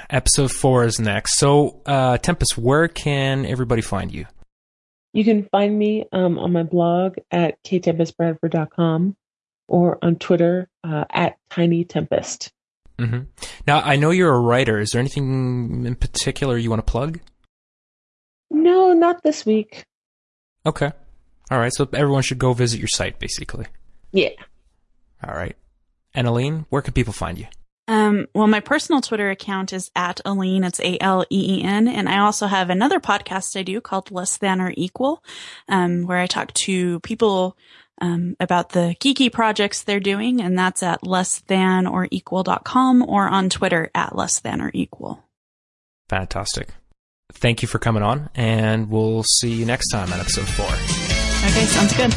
[0.08, 1.38] Episode four is next.
[1.38, 4.24] So, uh, Tempest, where can everybody find you?
[5.12, 9.14] You can find me um, on my blog at ktempestbradford.com
[9.68, 12.50] or on Twitter uh, at Tiny Tempest.
[12.98, 13.24] hmm
[13.66, 14.78] Now, I know you're a writer.
[14.80, 17.20] Is there anything in particular you want to plug?
[18.94, 19.84] No, not this week.
[20.64, 20.92] Okay.
[21.50, 21.72] All right.
[21.72, 23.66] So everyone should go visit your site, basically.
[24.12, 24.30] Yeah.
[25.26, 25.56] All right.
[26.14, 27.46] And Aleen, where can people find you?
[27.86, 30.64] Um, well, my personal Twitter account is at Aleen.
[30.64, 34.10] It's A L E E N, and I also have another podcast I do called
[34.10, 35.22] Less Than or Equal,
[35.68, 37.58] um, where I talk to people
[38.00, 44.16] um, about the geeky projects they're doing, and that's at lessthanorequal.com or on Twitter at
[44.16, 45.22] less than or equal.
[46.08, 46.68] Fantastic
[47.34, 50.66] thank you for coming on, and we'll see you next time on episode four.
[50.66, 52.14] Okay, sounds good.